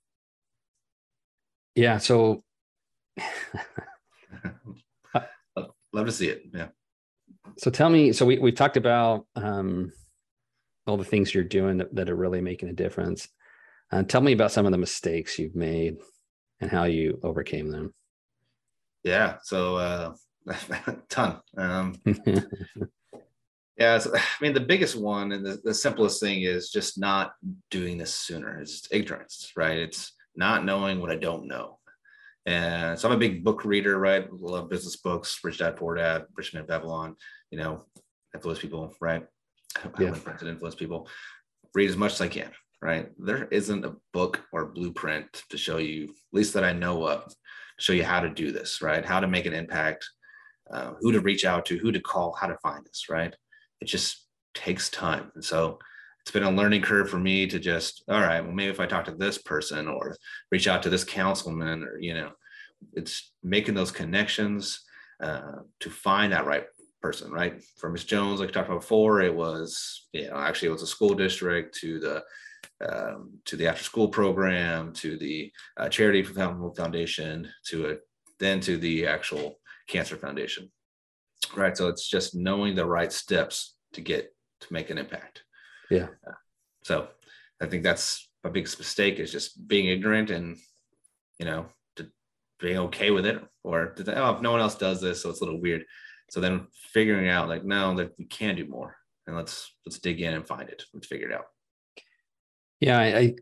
yeah, 1.75 1.99
so 1.99 2.43
Love 5.93 6.07
to 6.07 6.13
see 6.13 6.29
it. 6.29 6.45
Yeah. 6.55 6.69
so 7.59 7.71
tell 7.71 7.91
me. 7.91 8.13
So 8.13 8.25
we 8.25 8.39
we've 8.39 8.55
talked 8.55 8.79
about 8.79 9.27
um, 9.37 9.93
all 10.87 10.97
the 10.97 11.05
things 11.05 11.35
you're 11.35 11.45
doing 11.45 11.79
that, 11.79 11.95
that 11.95 12.09
are 12.09 12.17
really 12.17 12.41
making 12.41 12.71
a 12.71 12.75
difference. 12.75 13.29
Uh, 13.93 14.03
tell 14.03 14.23
me 14.23 14.33
about 14.33 14.51
some 14.51 14.65
of 14.65 14.73
the 14.73 14.79
mistakes 14.79 15.39
you've 15.39 15.55
made 15.55 15.99
and 16.61 16.71
how 16.71 16.85
you 16.85 17.21
overcame 17.23 17.71
them. 17.71 17.93
Yeah. 19.05 19.37
So 19.43 19.77
uh 19.77 20.15
ton. 21.11 21.41
Um 21.59 21.97
yeah, 23.79 23.99
so, 23.99 24.13
I 24.17 24.23
mean 24.41 24.55
the 24.55 24.61
biggest 24.61 24.97
one 24.97 25.33
and 25.33 25.45
the, 25.45 25.61
the 25.63 25.75
simplest 25.75 26.21
thing 26.21 26.43
is 26.43 26.71
just 26.71 26.99
not 26.99 27.33
doing 27.71 27.99
this 27.99 28.15
sooner. 28.15 28.61
It's 28.61 28.89
ignorance, 28.91 29.53
right? 29.57 29.79
It's 29.79 30.13
not 30.35 30.65
knowing 30.65 31.01
what 31.01 31.11
I 31.11 31.17
don't 31.17 31.47
know. 31.47 31.79
And 32.47 32.99
so 32.99 33.09
I'm 33.09 33.15
a 33.15 33.19
big 33.19 33.45
book 33.45 33.65
reader, 33.65 33.99
right? 33.99 34.33
Love 34.33 34.71
business 34.71 34.97
books, 34.97 35.39
Rich 35.45 35.59
Dad 35.59 35.77
Poor 35.77 35.95
Dad, 35.95 36.25
Rich 36.35 36.55
Man 36.55 36.67
Babylon, 36.67 37.15
you 37.51 37.59
know, 37.59 37.85
influence 38.35 38.61
people, 38.61 38.95
right? 39.01 39.27
Yeah. 39.99 40.09
and 40.09 40.49
influence 40.49 40.75
people. 40.75 41.09
Read 41.75 41.89
as 41.89 41.97
much 41.97 42.13
as 42.13 42.21
I 42.21 42.29
can, 42.29 42.51
right? 42.83 43.11
There 43.17 43.47
isn't 43.51 43.85
a 43.85 43.95
book 44.13 44.43
or 44.53 44.67
blueprint 44.67 45.45
to 45.51 45.57
show 45.57 45.79
you, 45.79 46.05
at 46.05 46.11
least 46.33 46.53
that 46.55 46.65
I 46.65 46.73
know 46.73 47.07
of, 47.07 47.33
show 47.79 47.93
you 47.93 48.05
how 48.05 48.21
to 48.21 48.29
do 48.29 48.51
this, 48.51 48.83
right? 48.83 49.05
How 49.05 49.21
to 49.21 49.29
make 49.29 49.47
an 49.47 49.55
impact, 49.55 50.05
uh, 50.71 50.95
who 51.01 51.13
to 51.13 51.21
reach 51.21 51.45
out 51.45 51.65
to, 51.67 51.79
who 51.79 51.93
to 51.93 52.01
call, 52.01 52.33
how 52.33 52.49
to 52.49 52.59
find 52.59 52.85
this, 52.85 53.07
right? 53.09 53.35
It 53.81 53.85
just 53.85 54.27
takes 54.55 54.89
time. 54.91 55.31
And 55.37 55.45
so 55.45 55.79
it's 56.21 56.33
been 56.33 56.43
a 56.43 56.51
learning 56.51 56.83
curve 56.83 57.09
for 57.09 57.19
me 57.19 57.47
to 57.47 57.59
just, 57.59 58.03
all 58.09 58.21
right, 58.21 58.41
well, 58.41 58.53
maybe 58.53 58.71
if 58.71 58.81
I 58.81 58.87
talk 58.87 59.05
to 59.05 59.15
this 59.15 59.39
person 59.39 59.87
or 59.87 60.17
reach 60.51 60.67
out 60.67 60.83
to 60.83 60.91
this 60.91 61.05
councilman 61.05 61.85
or, 61.85 61.99
you 62.01 62.15
know, 62.15 62.33
it's 62.95 63.33
making 63.45 63.75
those 63.75 63.93
connections 63.93 64.83
uh, 65.23 65.61
to 65.81 65.89
find 65.89 66.33
that 66.33 66.47
right 66.47 66.65
person, 67.01 67.31
right? 67.31 67.63
For 67.77 67.91
Ms. 67.91 68.05
Jones, 68.05 68.41
like 68.41 68.49
I 68.49 68.53
talked 68.53 68.69
about 68.69 68.81
before, 68.81 69.21
it 69.21 69.35
was, 69.35 70.09
you 70.13 70.29
know, 70.29 70.37
actually 70.37 70.69
it 70.69 70.73
was 70.73 70.83
a 70.83 70.87
school 70.87 71.15
district 71.15 71.77
to 71.79 72.01
the 72.01 72.23
um, 72.89 73.39
to 73.45 73.57
the 73.57 73.67
after 73.67 73.85
school 73.85 74.09
program, 74.09 74.93
to 74.95 75.17
the 75.17 75.53
uh, 75.77 75.89
charity 75.89 76.23
foundation, 76.23 77.49
to 77.67 77.91
a 77.91 77.97
then 78.39 78.61
to 78.61 78.77
the 78.77 79.07
actual 79.07 79.61
cancer 79.89 80.17
foundation, 80.17 80.71
right? 81.57 81.77
So 81.77 81.89
it's 81.89 82.09
just 82.09 82.35
knowing 82.35 82.75
the 82.75 82.87
right 82.87 83.13
steps 83.13 83.77
to 83.93 84.01
get 84.01 84.35
to 84.61 84.73
make 84.73 84.91
an 84.91 84.99
impact. 84.99 85.43
Yeah. 85.91 86.09
Uh, 86.27 86.33
so 86.83 87.09
I 87.61 87.67
think 87.67 87.83
that's 87.83 88.29
my 88.43 88.51
biggest 88.51 88.79
mistake 88.79 89.19
is 89.19 89.31
just 89.31 89.67
being 89.69 89.87
ignorant 89.87 90.31
and 90.31 90.57
you 91.39 91.47
know 91.47 91.67
to 91.97 92.09
being 92.59 92.79
okay 92.79 93.11
with 93.11 93.27
it 93.27 93.43
or 93.63 93.93
to 93.93 94.05
think, 94.05 94.17
oh 94.17 94.35
if 94.35 94.43
no 94.43 94.51
one 94.51 94.61
else 94.61 94.75
does 94.75 95.01
this 95.01 95.23
so 95.23 95.31
it's 95.31 95.41
a 95.41 95.45
little 95.45 95.61
weird 95.61 95.85
so 96.31 96.41
then 96.41 96.67
figuring 96.93 97.29
out 97.29 97.49
like 97.49 97.65
no 97.65 97.95
that 97.95 98.13
we 98.19 98.25
can 98.25 98.57
do 98.57 98.67
more 98.67 98.97
and 99.27 99.37
let's 99.37 99.75
let's 99.87 99.99
dig 99.99 100.21
in 100.21 100.35
and 100.35 100.47
find 100.47 100.69
it 100.69 100.83
let's 100.93 101.07
figure 101.07 101.31
it 101.31 101.35
out 101.35 101.47
Yeah, 102.83 102.99
I 102.99 103.19
I, 103.19 103.35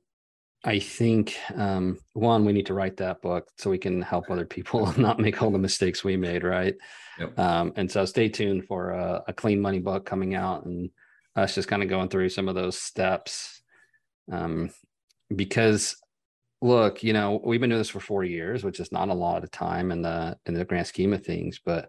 I 0.65 0.79
think 0.79 1.35
um, 1.57 1.99
one 2.13 2.45
we 2.45 2.53
need 2.53 2.67
to 2.67 2.75
write 2.75 2.99
that 2.99 3.23
book 3.23 3.49
so 3.57 3.71
we 3.71 3.79
can 3.79 4.03
help 4.03 4.31
other 4.31 4.45
people 4.45 4.93
not 5.01 5.19
make 5.19 5.43
all 5.43 5.51
the 5.51 5.59
mistakes 5.59 6.05
we 6.05 6.17
made, 6.19 6.45
right? 6.45 6.75
Yep. 7.19 7.39
Um, 7.39 7.73
and 7.77 7.91
so 7.91 8.05
stay 8.05 8.29
tuned 8.29 8.67
for 8.67 8.91
a, 8.91 9.23
a 9.29 9.33
clean 9.33 9.61
money 9.61 9.79
book 9.79 10.05
coming 10.05 10.35
out 10.35 10.67
and 10.67 10.91
us 11.37 11.55
just 11.55 11.69
kind 11.69 11.83
of 11.83 11.89
going 11.89 12.11
through 12.11 12.29
some 12.29 12.49
of 12.49 12.55
those 12.55 12.79
steps. 12.79 13.63
Um, 14.31 14.71
because 15.35 15.97
look, 16.61 17.03
you 17.03 17.15
know, 17.15 17.41
we've 17.43 17.61
been 17.61 17.71
doing 17.71 17.81
this 17.81 17.89
for 17.89 18.01
four 18.01 18.25
years, 18.25 18.63
which 18.63 18.79
is 18.79 18.93
not 18.93 19.09
a 19.09 19.15
lot 19.15 19.43
of 19.43 19.51
time 19.51 19.91
in 19.91 20.03
the 20.03 20.37
in 20.45 20.53
the 20.53 20.67
grand 20.67 20.87
scheme 20.87 21.15
of 21.15 21.25
things, 21.25 21.61
but 21.65 21.89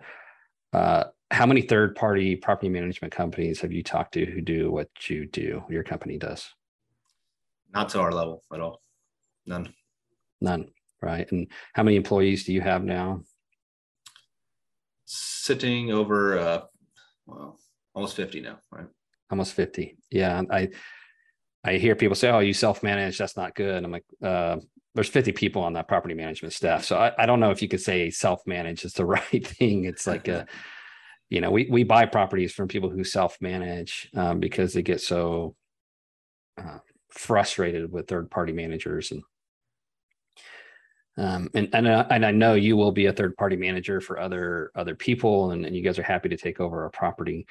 uh, 0.71 1.03
how 1.31 1.45
many 1.45 1.61
third 1.61 1.95
party 1.97 2.37
property 2.37 2.69
management 2.69 3.13
companies 3.13 3.59
have 3.59 3.73
you 3.73 3.83
talked 3.83 4.13
to 4.13 4.25
who 4.25 4.39
do 4.39 4.71
what 4.71 4.87
you 5.09 5.25
do, 5.25 5.63
your 5.69 5.83
company 5.83 6.17
does? 6.17 6.49
Not 7.73 7.89
to 7.89 7.99
our 7.99 8.11
level 8.11 8.43
at 8.53 8.59
all 8.61 8.81
none 9.45 9.73
None, 10.43 10.69
right? 11.03 11.31
And 11.31 11.51
how 11.73 11.83
many 11.83 11.95
employees 11.95 12.45
do 12.45 12.53
you 12.53 12.61
have 12.61 12.83
now? 12.83 13.21
sitting 15.13 15.91
over 15.91 16.37
uh 16.39 16.61
well 17.25 17.59
almost 17.93 18.15
50 18.15 18.41
now 18.41 18.59
right 18.71 18.87
Almost 19.29 19.53
50. 19.53 19.97
Yeah. 20.09 20.41
I 20.51 20.69
I 21.63 21.77
hear 21.77 21.95
people 21.95 22.15
say, 22.15 22.29
Oh, 22.29 22.39
you 22.39 22.53
self-manage, 22.53 23.17
that's 23.17 23.37
not 23.37 23.55
good. 23.55 23.83
I'm 23.83 23.91
like, 23.91 24.03
uh, 24.21 24.57
there's 24.93 25.07
50 25.07 25.31
people 25.31 25.63
on 25.63 25.73
that 25.73 25.87
property 25.87 26.13
management 26.13 26.53
staff. 26.53 26.83
So 26.83 26.97
I, 26.97 27.13
I 27.17 27.25
don't 27.25 27.39
know 27.39 27.51
if 27.51 27.61
you 27.61 27.69
could 27.69 27.81
say 27.81 28.09
self-manage 28.09 28.83
is 28.83 28.93
the 28.93 29.05
right 29.17 29.47
thing. 29.47 29.85
It's 29.85 30.05
like 30.05 30.27
a, 30.27 30.47
you 31.29 31.39
know, 31.39 31.49
we 31.49 31.67
we 31.71 31.83
buy 31.83 32.05
properties 32.07 32.51
from 32.51 32.67
people 32.67 32.89
who 32.89 33.05
self-manage 33.05 34.09
um, 34.15 34.39
because 34.41 34.73
they 34.73 34.81
get 34.81 34.99
so 34.99 35.55
uh, 36.57 36.79
frustrated 37.11 37.91
with 37.91 38.07
third-party 38.07 38.53
managers 38.53 39.11
and 39.11 39.23
um, 41.17 41.49
and 41.53 41.69
and 41.73 41.87
I, 41.87 42.01
and 42.09 42.25
I 42.25 42.31
know 42.31 42.53
you 42.55 42.77
will 42.77 42.91
be 42.91 43.07
a 43.07 43.13
third 43.13 43.35
party 43.35 43.55
manager 43.55 43.99
for 43.99 44.19
other 44.19 44.71
other 44.75 44.95
people, 44.95 45.51
and, 45.51 45.65
and 45.65 45.75
you 45.75 45.83
guys 45.83 45.99
are 45.99 46.03
happy 46.03 46.29
to 46.29 46.37
take 46.37 46.59
over 46.59 46.85
a 46.85 46.89
property. 46.89 47.45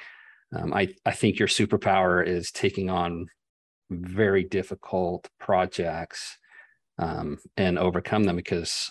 Um, 0.54 0.72
I 0.72 0.94
I 1.04 1.12
think 1.12 1.38
your 1.38 1.48
superpower 1.48 2.26
is 2.26 2.50
taking 2.50 2.88
on 2.88 3.26
very 3.90 4.44
difficult 4.44 5.28
projects 5.38 6.38
um, 6.98 7.38
and 7.56 7.78
overcome 7.78 8.24
them 8.24 8.36
because 8.36 8.90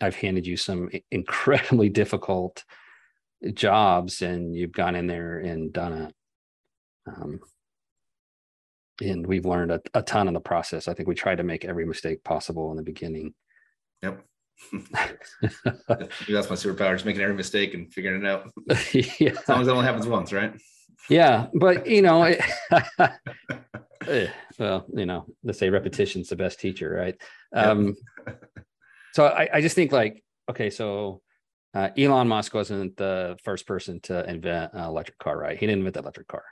I've 0.00 0.16
handed 0.16 0.46
you 0.46 0.56
some 0.56 0.90
incredibly 1.10 1.88
difficult 2.02 2.64
jobs, 3.52 4.22
and 4.22 4.56
you've 4.56 4.72
gone 4.72 4.96
in 4.96 5.06
there 5.06 5.38
and 5.38 5.72
done 5.72 5.92
it. 5.92 6.14
And 9.00 9.26
we've 9.26 9.46
learned 9.46 9.72
a, 9.72 9.80
a 9.94 10.02
ton 10.02 10.28
in 10.28 10.34
the 10.34 10.40
process. 10.40 10.88
I 10.88 10.94
think 10.94 11.08
we 11.08 11.14
tried 11.14 11.36
to 11.36 11.42
make 11.42 11.64
every 11.64 11.86
mistake 11.86 12.22
possible 12.24 12.70
in 12.70 12.76
the 12.76 12.82
beginning. 12.82 13.34
Yep. 14.02 14.24
that's 14.92 16.50
my 16.50 16.56
superpower, 16.56 16.92
just 16.92 17.06
making 17.06 17.22
every 17.22 17.34
mistake 17.34 17.74
and 17.74 17.92
figuring 17.92 18.24
it 18.24 18.28
out. 18.28 18.50
yeah. 18.92 19.30
As 19.30 19.48
long 19.48 19.62
as 19.62 19.68
it 19.68 19.72
only 19.72 19.84
happens 19.84 20.06
once, 20.06 20.32
right? 20.32 20.52
Yeah, 21.08 21.46
but 21.54 21.86
you 21.86 22.02
know, 22.02 22.24
it, 22.24 22.40
eh, 24.06 24.26
well, 24.58 24.86
you 24.94 25.06
know, 25.06 25.26
let's 25.42 25.58
say 25.58 25.70
repetition's 25.70 26.28
the 26.28 26.36
best 26.36 26.60
teacher, 26.60 26.90
right? 26.90 27.16
Um, 27.54 27.96
so 29.14 29.26
I, 29.26 29.48
I 29.54 29.60
just 29.60 29.74
think 29.74 29.92
like, 29.92 30.22
okay, 30.50 30.70
so 30.70 31.22
uh, 31.74 31.90
Elon 31.96 32.28
Musk 32.28 32.54
wasn't 32.54 32.96
the 32.96 33.36
first 33.42 33.66
person 33.66 34.00
to 34.02 34.28
invent 34.28 34.72
an 34.74 34.84
electric 34.84 35.18
car, 35.18 35.38
right? 35.38 35.58
He 35.58 35.66
didn't 35.66 35.80
invent 35.80 35.94
the 35.94 36.00
electric 36.00 36.28
car. 36.28 36.44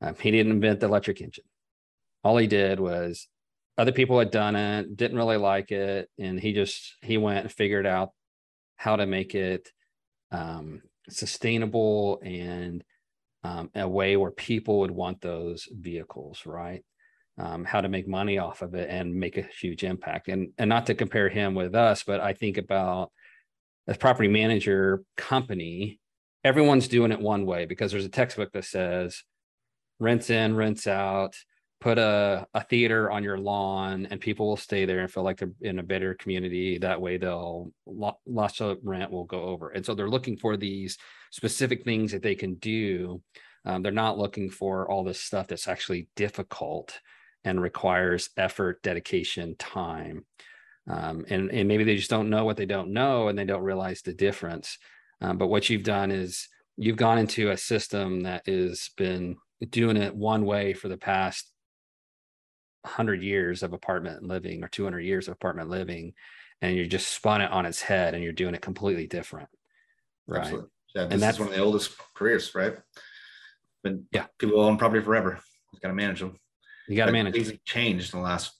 Um, 0.00 0.14
he 0.20 0.30
didn't 0.30 0.52
invent 0.52 0.80
the 0.80 0.86
electric 0.86 1.20
engine. 1.20 1.44
All 2.24 2.36
he 2.36 2.46
did 2.46 2.80
was 2.80 3.28
other 3.78 3.92
people 3.92 4.18
had 4.18 4.30
done 4.30 4.56
it, 4.56 4.96
didn't 4.96 5.16
really 5.16 5.36
like 5.36 5.70
it, 5.72 6.08
and 6.18 6.38
he 6.38 6.52
just 6.52 6.94
he 7.02 7.18
went 7.18 7.40
and 7.40 7.52
figured 7.52 7.86
out 7.86 8.10
how 8.76 8.96
to 8.96 9.06
make 9.06 9.34
it 9.34 9.68
um, 10.30 10.82
sustainable 11.08 12.20
and 12.22 12.84
um, 13.44 13.70
a 13.74 13.88
way 13.88 14.16
where 14.16 14.30
people 14.30 14.80
would 14.80 14.90
want 14.90 15.20
those 15.20 15.68
vehicles, 15.72 16.42
right? 16.46 16.84
Um, 17.38 17.64
how 17.64 17.80
to 17.80 17.88
make 17.88 18.06
money 18.06 18.38
off 18.38 18.62
of 18.62 18.74
it 18.74 18.90
and 18.90 19.14
make 19.14 19.38
a 19.38 19.48
huge 19.60 19.84
impact. 19.84 20.28
And 20.28 20.50
and 20.58 20.68
not 20.68 20.86
to 20.86 20.94
compare 20.94 21.28
him 21.28 21.54
with 21.54 21.74
us, 21.74 22.02
but 22.02 22.20
I 22.20 22.34
think 22.34 22.58
about 22.58 23.10
as 23.88 23.96
property 23.96 24.28
manager 24.28 25.02
company, 25.16 25.98
everyone's 26.44 26.88
doing 26.88 27.10
it 27.10 27.20
one 27.20 27.46
way 27.46 27.66
because 27.66 27.90
there's 27.90 28.04
a 28.04 28.10
textbook 28.10 28.52
that 28.52 28.64
says 28.64 29.22
rents 29.98 30.30
in, 30.30 30.54
rents 30.54 30.86
out, 30.86 31.36
put 31.82 31.98
a, 31.98 32.46
a 32.54 32.62
theater 32.62 33.10
on 33.10 33.24
your 33.24 33.36
lawn 33.36 34.06
and 34.10 34.20
people 34.20 34.46
will 34.46 34.56
stay 34.56 34.84
there 34.84 35.00
and 35.00 35.10
feel 35.10 35.24
like 35.24 35.38
they're 35.38 35.50
in 35.62 35.80
a 35.80 35.82
better 35.82 36.14
community. 36.14 36.78
That 36.78 37.00
way 37.00 37.16
they'll 37.16 37.72
lots 37.86 38.60
of 38.60 38.78
rent 38.84 39.10
will 39.10 39.24
go 39.24 39.42
over. 39.42 39.70
And 39.70 39.84
so 39.84 39.94
they're 39.94 40.08
looking 40.08 40.36
for 40.36 40.56
these 40.56 40.96
specific 41.32 41.84
things 41.84 42.12
that 42.12 42.22
they 42.22 42.36
can 42.36 42.54
do. 42.54 43.20
Um, 43.64 43.82
they're 43.82 43.90
not 43.90 44.16
looking 44.16 44.48
for 44.48 44.88
all 44.88 45.02
this 45.02 45.20
stuff 45.20 45.48
that's 45.48 45.66
actually 45.66 46.08
difficult 46.14 47.00
and 47.44 47.60
requires 47.60 48.30
effort, 48.36 48.80
dedication, 48.82 49.56
time. 49.56 50.24
Um, 50.88 51.24
and, 51.28 51.50
and 51.50 51.66
maybe 51.66 51.82
they 51.82 51.96
just 51.96 52.10
don't 52.10 52.30
know 52.30 52.44
what 52.44 52.56
they 52.56 52.66
don't 52.66 52.92
know 52.92 53.26
and 53.26 53.36
they 53.36 53.44
don't 53.44 53.62
realize 53.62 54.02
the 54.02 54.14
difference. 54.14 54.78
Um, 55.20 55.36
but 55.36 55.48
what 55.48 55.68
you've 55.68 55.84
done 55.84 56.12
is 56.12 56.48
you've 56.76 56.96
gone 56.96 57.18
into 57.18 57.50
a 57.50 57.56
system 57.56 58.20
that 58.20 58.46
has 58.46 58.90
been 58.96 59.36
doing 59.70 59.96
it 59.96 60.14
one 60.14 60.44
way 60.44 60.74
for 60.74 60.88
the 60.88 60.96
past 60.96 61.51
100 62.82 63.22
years 63.22 63.62
of 63.62 63.72
apartment 63.72 64.22
living 64.22 64.62
or 64.62 64.68
200 64.68 65.00
years 65.00 65.28
of 65.28 65.32
apartment 65.32 65.68
living 65.68 66.14
and 66.60 66.76
you 66.76 66.86
just 66.86 67.08
spun 67.08 67.40
it 67.40 67.50
on 67.50 67.66
its 67.66 67.82
head 67.82 68.14
and 68.14 68.22
you're 68.22 68.32
doing 68.32 68.54
it 68.54 68.62
completely 68.62 69.06
different 69.06 69.48
right? 70.26 70.42
Absolutely. 70.42 70.68
yeah 70.94 71.04
this 71.04 71.12
and 71.12 71.22
that's 71.22 71.38
one 71.38 71.48
of 71.48 71.54
the 71.54 71.60
oldest 71.60 71.92
careers 72.14 72.54
right? 72.54 72.76
But 73.82 73.94
yeah. 74.12 74.26
people 74.38 74.60
own 74.60 74.78
property 74.78 75.02
forever. 75.02 75.40
You 75.72 75.80
got 75.80 75.88
to 75.88 75.94
manage 75.94 76.20
them. 76.20 76.38
You 76.88 76.96
got 76.96 77.06
to 77.06 77.12
manage. 77.12 77.34
things 77.34 77.50
have 77.50 77.64
changed 77.64 78.14
in 78.14 78.20
the 78.20 78.24
last 78.24 78.52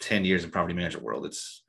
10 0.00 0.24
years 0.24 0.44
in 0.44 0.50
property 0.50 0.74
management 0.74 1.04
world. 1.04 1.26
It's 1.26 1.62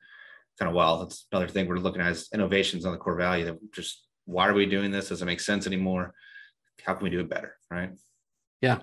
kind 0.58 0.68
of 0.68 0.74
wild. 0.74 1.02
That's 1.02 1.26
another 1.32 1.48
thing 1.48 1.66
we're 1.66 1.76
looking 1.76 2.00
at 2.00 2.10
is 2.12 2.28
innovations 2.32 2.84
on 2.84 2.92
the 2.92 2.98
core 2.98 3.16
value 3.16 3.44
that 3.46 3.58
just 3.72 4.06
why 4.24 4.48
are 4.48 4.54
we 4.54 4.66
doing 4.66 4.90
this? 4.90 5.08
Does 5.08 5.22
it 5.22 5.26
make 5.26 5.40
sense 5.40 5.66
anymore? 5.66 6.14
How 6.84 6.94
can 6.94 7.04
we 7.04 7.10
do 7.10 7.20
it 7.20 7.28
better 7.28 7.56
right? 7.70 7.90
Yeah 8.60 8.78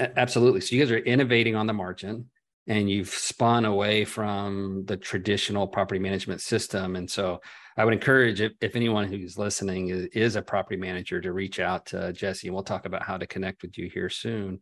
Absolutely. 0.00 0.60
So 0.60 0.74
you 0.74 0.82
guys 0.82 0.90
are 0.90 0.98
innovating 0.98 1.54
on 1.54 1.66
the 1.66 1.72
margin 1.72 2.30
and 2.66 2.88
you've 2.88 3.08
spun 3.08 3.64
away 3.64 4.04
from 4.04 4.84
the 4.86 4.96
traditional 4.96 5.66
property 5.66 5.98
management 5.98 6.40
system. 6.40 6.96
And 6.96 7.10
so 7.10 7.40
I 7.76 7.84
would 7.84 7.94
encourage 7.94 8.40
if, 8.40 8.52
if 8.60 8.76
anyone 8.76 9.08
who's 9.08 9.36
listening 9.38 9.88
is, 9.88 10.06
is, 10.12 10.36
a 10.36 10.42
property 10.42 10.76
manager 10.76 11.20
to 11.20 11.32
reach 11.32 11.60
out 11.60 11.86
to 11.86 12.12
Jesse 12.12 12.48
and 12.48 12.54
we'll 12.54 12.64
talk 12.64 12.86
about 12.86 13.02
how 13.02 13.16
to 13.16 13.26
connect 13.26 13.62
with 13.62 13.76
you 13.76 13.90
here 13.92 14.08
soon. 14.08 14.60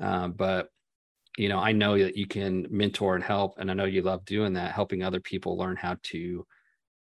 Uh, 0.00 0.28
but 0.28 0.68
you 1.36 1.48
know, 1.48 1.58
I 1.58 1.72
know 1.72 1.96
that 1.98 2.16
you 2.16 2.26
can 2.26 2.66
mentor 2.68 3.14
and 3.14 3.22
help, 3.22 3.58
and 3.58 3.70
I 3.70 3.74
know 3.74 3.84
you 3.84 4.02
love 4.02 4.24
doing 4.24 4.54
that, 4.54 4.72
helping 4.72 5.04
other 5.04 5.20
people 5.20 5.56
learn 5.56 5.76
how 5.76 5.96
to, 6.02 6.46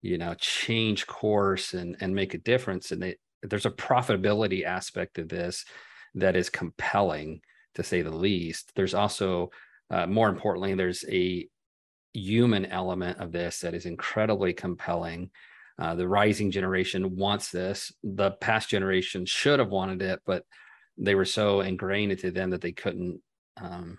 you 0.01 0.17
know, 0.17 0.33
change 0.33 1.07
course 1.07 1.73
and 1.73 1.95
and 2.01 2.13
make 2.13 2.33
a 2.33 2.39
difference. 2.39 2.91
And 2.91 3.01
they, 3.01 3.15
there's 3.41 3.65
a 3.65 3.71
profitability 3.71 4.65
aspect 4.65 5.19
of 5.19 5.29
this 5.29 5.63
that 6.15 6.35
is 6.35 6.49
compelling 6.49 7.41
to 7.75 7.83
say 7.83 8.01
the 8.01 8.15
least. 8.15 8.71
There's 8.75 8.93
also, 8.93 9.51
uh, 9.89 10.07
more 10.07 10.29
importantly, 10.29 10.73
there's 10.73 11.05
a 11.09 11.47
human 12.13 12.65
element 12.65 13.19
of 13.19 13.31
this 13.31 13.59
that 13.59 13.73
is 13.73 13.85
incredibly 13.85 14.53
compelling. 14.53 15.29
Uh, 15.77 15.95
the 15.95 16.07
rising 16.07 16.51
generation 16.51 17.15
wants 17.15 17.51
this. 17.51 17.91
The 18.03 18.31
past 18.31 18.69
generation 18.69 19.25
should 19.25 19.59
have 19.59 19.69
wanted 19.69 20.01
it, 20.01 20.21
but 20.25 20.43
they 20.97 21.15
were 21.15 21.25
so 21.25 21.61
ingrained 21.61 22.13
into 22.13 22.31
them 22.31 22.51
that 22.51 22.61
they 22.61 22.71
couldn't 22.71 23.21
um, 23.57 23.97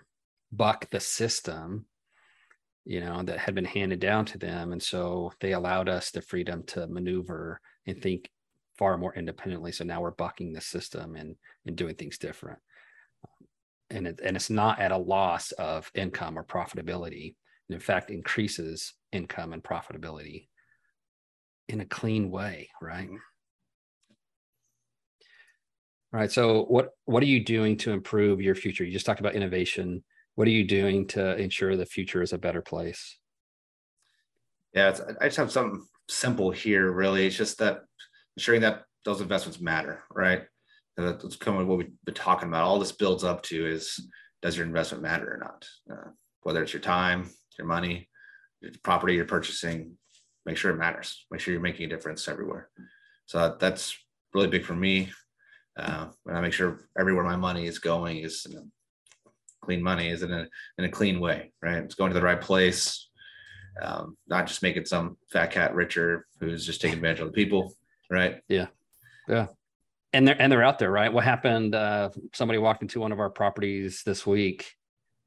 buck 0.51 0.89
the 0.89 0.99
system, 0.99 1.85
you 2.85 2.99
know, 2.99 3.21
that 3.21 3.37
had 3.37 3.53
been 3.53 3.65
handed 3.65 3.99
down 3.99 4.25
to 4.25 4.39
them. 4.39 4.71
And 4.71 4.81
so 4.81 5.31
they 5.39 5.53
allowed 5.53 5.87
us 5.87 6.09
the 6.09 6.21
freedom 6.21 6.63
to 6.67 6.87
maneuver 6.87 7.61
and 7.85 8.01
think 8.01 8.31
far 8.79 8.97
more 8.97 9.13
independently. 9.13 9.71
So 9.71 9.83
now 9.83 10.01
we're 10.01 10.11
bucking 10.11 10.53
the 10.53 10.61
system 10.61 11.15
and 11.15 11.35
and 11.65 11.75
doing 11.75 11.95
things 11.95 12.17
different 12.17 12.59
and 13.89 14.07
it, 14.07 14.19
and 14.23 14.35
it's 14.35 14.49
not 14.49 14.79
at 14.79 14.91
a 14.91 14.97
loss 14.97 15.51
of 15.53 15.91
income 15.95 16.37
or 16.37 16.43
profitability. 16.43 17.35
And 17.69 17.75
in 17.75 17.79
fact, 17.79 18.09
increases 18.09 18.93
income 19.11 19.53
and 19.53 19.63
profitability 19.63 20.47
in 21.67 21.81
a 21.81 21.85
clean 21.85 22.31
way, 22.31 22.69
right? 22.81 23.09
All 26.13 26.19
right. 26.19 26.31
So 26.31 26.63
what 26.63 26.91
what 27.05 27.21
are 27.21 27.27
you 27.27 27.43
doing 27.43 27.77
to 27.77 27.91
improve 27.91 28.41
your 28.41 28.55
future? 28.55 28.85
You 28.85 28.93
just 28.93 29.05
talked 29.05 29.19
about 29.19 29.35
innovation. 29.35 30.03
What 30.35 30.47
are 30.47 30.51
you 30.51 30.65
doing 30.65 31.07
to 31.07 31.35
ensure 31.35 31.75
the 31.75 31.85
future 31.85 32.21
is 32.21 32.31
a 32.31 32.37
better 32.37 32.61
place? 32.61 33.17
Yeah, 34.73 34.97
I 35.19 35.25
just 35.25 35.37
have 35.37 35.51
something 35.51 35.83
simple 36.07 36.51
here. 36.51 36.91
Really, 36.91 37.27
it's 37.27 37.35
just 37.35 37.57
that 37.59 37.81
ensuring 38.37 38.61
that 38.61 38.83
those 39.03 39.19
investments 39.19 39.59
matter, 39.59 40.03
right? 40.13 40.43
That's 40.97 41.35
kind 41.35 41.61
of 41.61 41.67
what 41.67 41.77
we've 41.77 41.91
been 42.05 42.15
talking 42.15 42.47
about. 42.47 42.63
All 42.63 42.79
this 42.79 42.91
builds 42.91 43.23
up 43.23 43.43
to 43.43 43.67
is 43.67 43.99
does 44.41 44.57
your 44.57 44.65
investment 44.65 45.03
matter 45.03 45.31
or 45.31 45.37
not? 45.37 45.67
Uh, 45.91 46.09
whether 46.41 46.63
it's 46.63 46.73
your 46.73 46.81
time, 46.81 47.29
your 47.57 47.67
money, 47.67 48.09
your 48.61 48.71
property 48.83 49.13
you're 49.13 49.25
purchasing, 49.25 49.93
make 50.45 50.57
sure 50.57 50.71
it 50.71 50.77
matters. 50.77 51.25
Make 51.29 51.41
sure 51.41 51.51
you're 51.51 51.61
making 51.61 51.85
a 51.85 51.89
difference 51.89 52.27
everywhere. 52.27 52.69
So 53.25 53.55
that's 53.59 53.97
really 54.33 54.47
big 54.47 54.65
for 54.65 54.75
me. 54.75 55.11
Uh, 55.77 56.07
and 56.25 56.37
I 56.37 56.41
make 56.41 56.53
sure 56.53 56.79
everywhere 56.97 57.23
my 57.23 57.35
money 57.35 57.67
is 57.67 57.77
going 57.77 58.17
is 58.17 58.47
clean 59.61 59.83
money, 59.83 60.09
is 60.09 60.23
in 60.23 60.33
a 60.33 60.47
in 60.79 60.85
a 60.85 60.89
clean 60.89 61.19
way, 61.19 61.51
right? 61.61 61.77
It's 61.77 61.95
going 61.95 62.11
to 62.11 62.19
the 62.19 62.25
right 62.25 62.41
place. 62.41 63.09
Um, 63.79 64.17
not 64.27 64.47
just 64.47 64.63
making 64.63 64.85
some 64.85 65.17
fat 65.31 65.51
cat 65.51 65.75
richer 65.75 66.25
who's 66.39 66.65
just 66.65 66.81
taking 66.81 66.97
advantage 66.97 67.19
of 67.19 67.27
the 67.27 67.33
people, 67.33 67.75
right? 68.09 68.41
Yeah, 68.47 68.67
yeah 69.27 69.47
and 70.13 70.27
they're 70.27 70.41
and 70.41 70.51
they're 70.51 70.63
out 70.63 70.79
there, 70.79 70.91
right? 70.91 71.11
What 71.11 71.23
happened? 71.23 71.75
Uh, 71.75 72.09
somebody 72.33 72.59
walked 72.59 72.81
into 72.81 72.99
one 72.99 73.11
of 73.11 73.19
our 73.19 73.29
properties 73.29 74.03
this 74.05 74.25
week, 74.25 74.73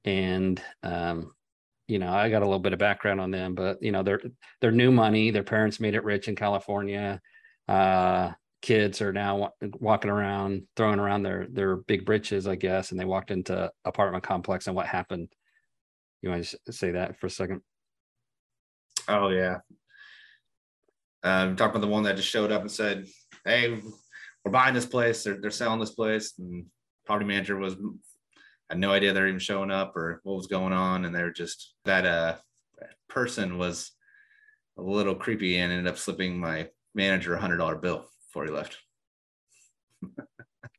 and 0.04 0.60
um, 0.82 1.32
you 1.88 1.98
know, 1.98 2.12
I 2.12 2.30
got 2.30 2.42
a 2.42 2.46
little 2.46 2.60
bit 2.60 2.72
of 2.72 2.78
background 2.78 3.20
on 3.20 3.30
them, 3.30 3.54
but 3.54 3.82
you 3.82 3.92
know, 3.92 4.02
they're 4.02 4.22
they're 4.60 4.70
new 4.70 4.90
money. 4.90 5.30
Their 5.30 5.42
parents 5.42 5.80
made 5.80 5.94
it 5.94 6.04
rich 6.04 6.28
in 6.28 6.36
California. 6.36 7.20
Uh, 7.68 8.32
kids 8.62 9.00
are 9.00 9.12
now 9.12 9.52
walking 9.60 10.10
around, 10.10 10.62
throwing 10.76 10.98
around 10.98 11.22
their 11.22 11.46
their 11.50 11.76
big 11.76 12.04
britches, 12.06 12.46
I 12.46 12.54
guess, 12.54 12.90
and 12.90 13.00
they 13.00 13.04
walked 13.04 13.30
into 13.30 13.70
apartment 13.84 14.24
complex. 14.24 14.66
And 14.66 14.76
what 14.76 14.86
happened? 14.86 15.28
You 16.22 16.30
want 16.30 16.56
to 16.66 16.72
say 16.72 16.92
that 16.92 17.18
for 17.18 17.26
a 17.26 17.30
second? 17.30 17.62
Oh 19.08 19.28
yeah. 19.28 19.58
Um, 21.22 21.56
talking 21.56 21.76
about 21.76 21.80
the 21.80 21.92
one 21.92 22.04
that 22.04 22.16
just 22.16 22.28
showed 22.28 22.52
up 22.52 22.62
and 22.62 22.70
said, 22.70 23.06
"Hey, 23.44 23.80
we're 24.44 24.52
buying 24.52 24.74
this 24.74 24.86
place. 24.86 25.24
They're, 25.24 25.40
they're 25.40 25.50
selling 25.50 25.80
this 25.80 25.94
place. 25.94 26.34
And 26.38 26.66
property 27.06 27.26
manager 27.26 27.56
was 27.56 27.76
had 28.68 28.78
no 28.78 28.92
idea 28.92 29.12
they're 29.12 29.26
even 29.26 29.40
showing 29.40 29.70
up 29.70 29.96
or 29.96 30.20
what 30.22 30.36
was 30.36 30.46
going 30.46 30.72
on. 30.72 31.04
And 31.04 31.14
they're 31.14 31.32
just 31.32 31.74
that 31.84 32.06
uh 32.06 32.36
person 33.08 33.58
was 33.58 33.92
a 34.78 34.82
little 34.82 35.14
creepy 35.14 35.58
and 35.58 35.72
ended 35.72 35.88
up 35.88 35.98
slipping 35.98 36.38
my 36.38 36.68
manager 36.94 37.34
a 37.34 37.40
hundred 37.40 37.58
dollar 37.58 37.76
bill 37.76 38.06
before 38.28 38.44
he 38.44 38.50
left. 38.50 38.78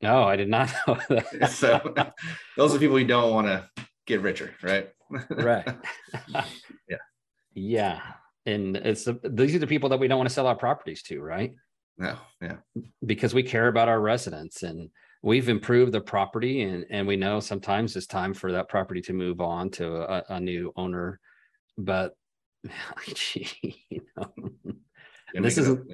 no, 0.02 0.24
I 0.24 0.36
did 0.36 0.48
not 0.48 0.72
know 0.88 0.98
that. 1.08 1.50
so 1.50 1.94
those 2.56 2.74
are 2.74 2.78
people 2.78 2.98
you 2.98 3.06
don't 3.06 3.32
want 3.32 3.46
to 3.46 3.68
get 4.06 4.22
richer, 4.22 4.54
right? 4.62 4.88
right. 5.30 5.68
yeah. 6.88 6.96
Yeah. 7.54 8.00
And 8.46 8.76
it's 8.76 9.06
these 9.22 9.54
are 9.54 9.60
the 9.60 9.66
people 9.66 9.90
that 9.90 10.00
we 10.00 10.08
don't 10.08 10.18
want 10.18 10.28
to 10.28 10.34
sell 10.34 10.48
our 10.48 10.56
properties 10.56 11.02
to, 11.04 11.20
right? 11.20 11.52
No, 11.98 12.16
yeah. 12.40 12.56
Because 13.04 13.34
we 13.34 13.42
care 13.42 13.68
about 13.68 13.88
our 13.88 14.00
residents 14.00 14.62
and 14.62 14.90
we've 15.22 15.48
improved 15.48 15.92
the 15.92 16.00
property 16.00 16.62
and 16.62 16.84
and 16.90 17.06
we 17.06 17.16
know 17.16 17.40
sometimes 17.40 17.96
it's 17.96 18.06
time 18.06 18.34
for 18.34 18.52
that 18.52 18.68
property 18.68 19.00
to 19.02 19.12
move 19.12 19.40
on 19.40 19.70
to 19.70 19.96
a, 19.96 20.24
a 20.34 20.40
new 20.40 20.72
owner 20.76 21.20
but 21.78 22.14
you 23.24 24.00
know, 24.16 24.32
this 25.34 25.58
isn't 25.58 25.92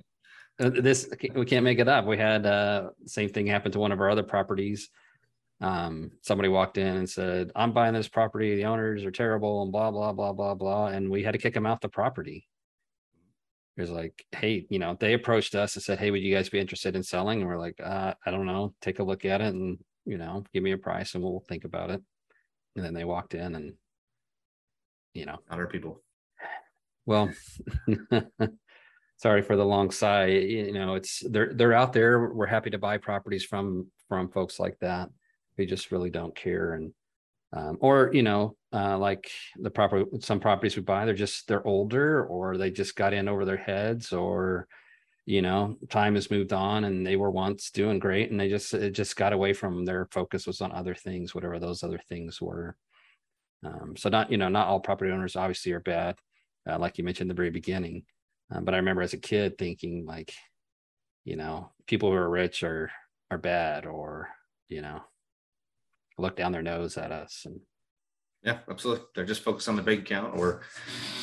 uh, 0.60 0.70
this 0.70 1.08
we 1.34 1.44
can't 1.44 1.64
make 1.64 1.78
it 1.78 1.88
up. 1.88 2.04
We 2.04 2.16
had 2.16 2.44
uh 2.46 2.90
same 3.06 3.28
thing 3.28 3.46
happen 3.46 3.72
to 3.72 3.78
one 3.78 3.92
of 3.92 4.00
our 4.00 4.10
other 4.10 4.22
properties. 4.22 4.88
Um 5.60 6.10
somebody 6.22 6.48
walked 6.48 6.78
in 6.78 6.96
and 6.96 7.08
said 7.08 7.50
i'm 7.56 7.72
buying 7.72 7.94
this 7.94 8.08
property. 8.08 8.56
The 8.56 8.64
owners 8.64 9.04
are 9.04 9.10
terrible 9.10 9.62
and 9.62 9.72
blah 9.72 9.90
blah 9.90 10.12
blah 10.12 10.32
blah 10.32 10.54
blah 10.54 10.86
and 10.88 11.10
we 11.10 11.22
had 11.22 11.32
to 11.32 11.38
kick 11.38 11.54
them 11.54 11.66
off 11.66 11.80
the 11.80 11.88
property 11.88 12.46
it 13.78 13.80
was 13.80 13.90
like 13.90 14.26
hey 14.32 14.66
you 14.68 14.80
know 14.80 14.96
they 14.98 15.12
approached 15.12 15.54
us 15.54 15.76
and 15.76 15.82
said 15.82 16.00
hey 16.00 16.10
would 16.10 16.20
you 16.20 16.34
guys 16.34 16.48
be 16.48 16.58
interested 16.58 16.96
in 16.96 17.02
selling? 17.02 17.40
And 17.40 17.48
we're 17.48 17.58
like 17.58 17.80
uh, 17.82 18.12
i 18.26 18.30
don't 18.30 18.46
know. 18.46 18.74
Take 18.82 18.98
a 18.98 19.04
look 19.04 19.24
at 19.24 19.40
it 19.40 19.54
and 19.54 19.78
you 20.04 20.18
know 20.18 20.42
give 20.52 20.64
me 20.64 20.72
a 20.72 20.78
price 20.78 21.14
and 21.14 21.22
we'll 21.22 21.44
think 21.48 21.64
about 21.64 21.90
it. 21.90 22.02
And 22.74 22.84
then 22.84 22.92
they 22.92 23.04
walked 23.04 23.34
in 23.34 23.54
and 23.54 23.74
you 25.14 25.26
know. 25.26 25.38
Other 25.48 25.68
people. 25.68 26.02
Well 27.06 27.30
sorry 29.16 29.42
for 29.42 29.56
the 29.56 29.64
long 29.64 29.92
sigh. 29.92 30.26
You 30.26 30.72
know 30.72 30.96
it's 30.96 31.22
they're 31.30 31.54
they're 31.54 31.72
out 31.72 31.92
there. 31.92 32.32
We're 32.34 32.46
happy 32.46 32.70
to 32.70 32.78
buy 32.78 32.98
properties 32.98 33.44
from 33.44 33.92
from 34.08 34.28
folks 34.28 34.58
like 34.58 34.76
that. 34.80 35.08
They 35.56 35.66
just 35.66 35.92
really 35.92 36.10
don't 36.10 36.34
care 36.34 36.74
and 36.74 36.92
um, 37.52 37.78
or 37.80 38.10
you 38.12 38.24
know 38.24 38.56
uh, 38.72 38.98
like 38.98 39.30
the 39.56 39.70
proper 39.70 40.04
some 40.20 40.40
properties 40.40 40.76
we 40.76 40.82
buy 40.82 41.04
they're 41.04 41.14
just 41.14 41.48
they're 41.48 41.66
older 41.66 42.24
or 42.26 42.56
they 42.56 42.70
just 42.70 42.96
got 42.96 43.14
in 43.14 43.28
over 43.28 43.44
their 43.44 43.56
heads 43.56 44.12
or 44.12 44.68
you 45.24 45.40
know 45.40 45.76
time 45.88 46.14
has 46.14 46.30
moved 46.30 46.52
on 46.52 46.84
and 46.84 47.06
they 47.06 47.16
were 47.16 47.30
once 47.30 47.70
doing 47.70 47.98
great 47.98 48.30
and 48.30 48.38
they 48.38 48.48
just 48.48 48.74
it 48.74 48.90
just 48.90 49.16
got 49.16 49.32
away 49.32 49.52
from 49.52 49.84
their 49.84 50.06
focus 50.10 50.46
was 50.46 50.60
on 50.60 50.72
other 50.72 50.94
things 50.94 51.34
whatever 51.34 51.58
those 51.58 51.82
other 51.82 52.00
things 52.08 52.40
were. 52.40 52.76
Um, 53.64 53.96
so 53.96 54.08
not 54.08 54.30
you 54.30 54.36
know 54.36 54.48
not 54.48 54.68
all 54.68 54.80
property 54.80 55.10
owners 55.10 55.36
obviously 55.36 55.72
are 55.72 55.80
bad 55.80 56.16
uh, 56.68 56.78
like 56.78 56.98
you 56.98 57.04
mentioned 57.04 57.30
the 57.30 57.34
very 57.34 57.50
beginning. 57.50 58.04
Um, 58.50 58.64
but 58.64 58.72
i 58.72 58.78
remember 58.78 59.02
as 59.02 59.12
a 59.12 59.18
kid 59.18 59.58
thinking 59.58 60.06
like 60.06 60.32
you 61.24 61.36
know 61.36 61.70
people 61.86 62.10
who 62.10 62.16
are 62.16 62.30
rich 62.30 62.62
are 62.62 62.90
are 63.30 63.38
bad 63.38 63.84
or 63.84 64.28
you 64.68 64.80
know 64.80 65.00
look 66.16 66.36
down 66.36 66.52
their 66.52 66.62
nose 66.62 66.96
at 66.96 67.12
us 67.12 67.42
and 67.44 67.60
yeah 68.42 68.58
absolutely. 68.70 69.04
They're 69.14 69.24
just 69.24 69.42
focused 69.42 69.68
on 69.68 69.76
the 69.76 69.82
bank 69.82 70.00
account 70.00 70.38
or 70.38 70.62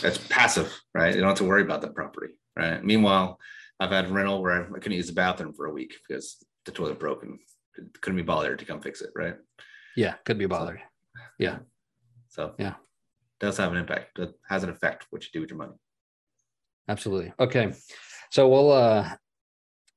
that's 0.02 0.18
passive 0.18 0.74
right? 0.94 1.14
You 1.14 1.22
don't 1.22 1.30
have 1.30 1.38
to 1.38 1.44
worry 1.46 1.62
about 1.62 1.82
that 1.82 1.96
property 1.96 2.34
right? 2.56 2.84
Meanwhile 2.84 3.40
i've 3.80 3.92
had 3.92 4.10
rental 4.10 4.42
where 4.42 4.66
i 4.74 4.80
couldn't 4.80 4.94
use 4.94 5.08
the 5.08 5.14
bathroom 5.14 5.54
for 5.54 5.66
a 5.66 5.74
week 5.74 5.94
because 6.08 6.38
the 6.64 6.72
toilet 6.72 6.98
broke 6.98 7.24
and 7.24 7.38
couldn't 8.00 8.16
be 8.16 8.24
bothered 8.24 8.58
to 8.60 8.66
come 8.66 8.82
fix 8.82 9.02
it 9.02 9.10
right? 9.16 9.36
Yeah 9.96 10.16
could 10.26 10.38
be 10.38 10.46
bothered. 10.46 10.80
So, 10.80 11.22
yeah. 11.40 11.58
So 12.30 12.54
yeah. 12.58 12.76
does 13.40 13.58
have 13.58 13.72
an 13.72 13.78
impact 13.78 14.20
it 14.20 14.34
has 14.48 14.64
an 14.64 14.70
effect 14.70 15.08
what 15.10 15.24
you 15.24 15.30
do 15.34 15.42
with 15.42 15.50
your 15.50 15.60
money. 15.60 15.74
Absolutely. 16.88 17.34
Okay. 17.40 17.74
So 18.32 18.48
we'll 18.48 18.72
uh 18.72 19.10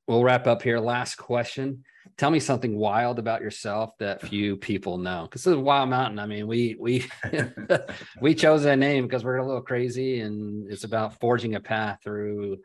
we'll 0.08 0.24
wrap 0.24 0.46
up 0.46 0.62
here. 0.62 0.80
Last 0.80 1.16
question. 1.16 1.84
Tell 2.16 2.30
me 2.30 2.40
something 2.40 2.76
wild 2.76 3.18
about 3.20 3.42
yourself 3.42 3.96
that 3.98 4.22
few 4.22 4.56
people 4.56 4.98
know 4.98 5.22
because 5.22 5.44
this 5.44 5.52
is 5.52 5.58
wild 5.58 5.90
mountain. 5.90 6.18
I 6.18 6.26
mean 6.26 6.48
we 6.48 6.76
we 6.80 7.06
we 8.20 8.34
chose 8.34 8.64
that 8.64 8.78
name 8.78 9.04
because 9.04 9.22
we're 9.22 9.36
a 9.36 9.46
little 9.46 9.62
crazy 9.62 10.20
and 10.20 10.70
it's 10.72 10.84
about 10.84 11.20
forging 11.20 11.54
a 11.54 11.60
path 11.60 12.00
through 12.02 12.56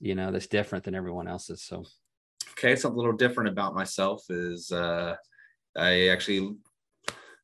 you 0.00 0.14
know 0.16 0.32
that's 0.32 0.48
different 0.48 0.84
than 0.84 0.96
everyone 0.96 1.28
else's. 1.28 1.62
So 1.62 1.84
okay 2.58 2.74
something 2.74 2.96
a 2.96 2.98
little 2.98 3.16
different 3.16 3.48
about 3.48 3.74
myself 3.74 4.24
is 4.30 4.72
uh 4.72 5.14
i 5.76 6.08
actually 6.08 6.38
in 6.38 6.56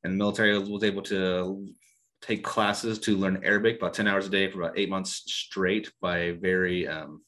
the 0.02 0.08
military 0.10 0.58
was 0.58 0.84
able 0.84 1.02
to 1.02 1.68
take 2.20 2.42
classes 2.42 2.98
to 2.98 3.16
learn 3.16 3.42
arabic 3.44 3.76
about 3.76 3.94
10 3.94 4.08
hours 4.08 4.26
a 4.26 4.30
day 4.30 4.50
for 4.50 4.62
about 4.62 4.78
eight 4.78 4.90
months 4.90 5.22
straight 5.26 5.92
by 6.00 6.32
very 6.40 6.88
um, 6.88 7.22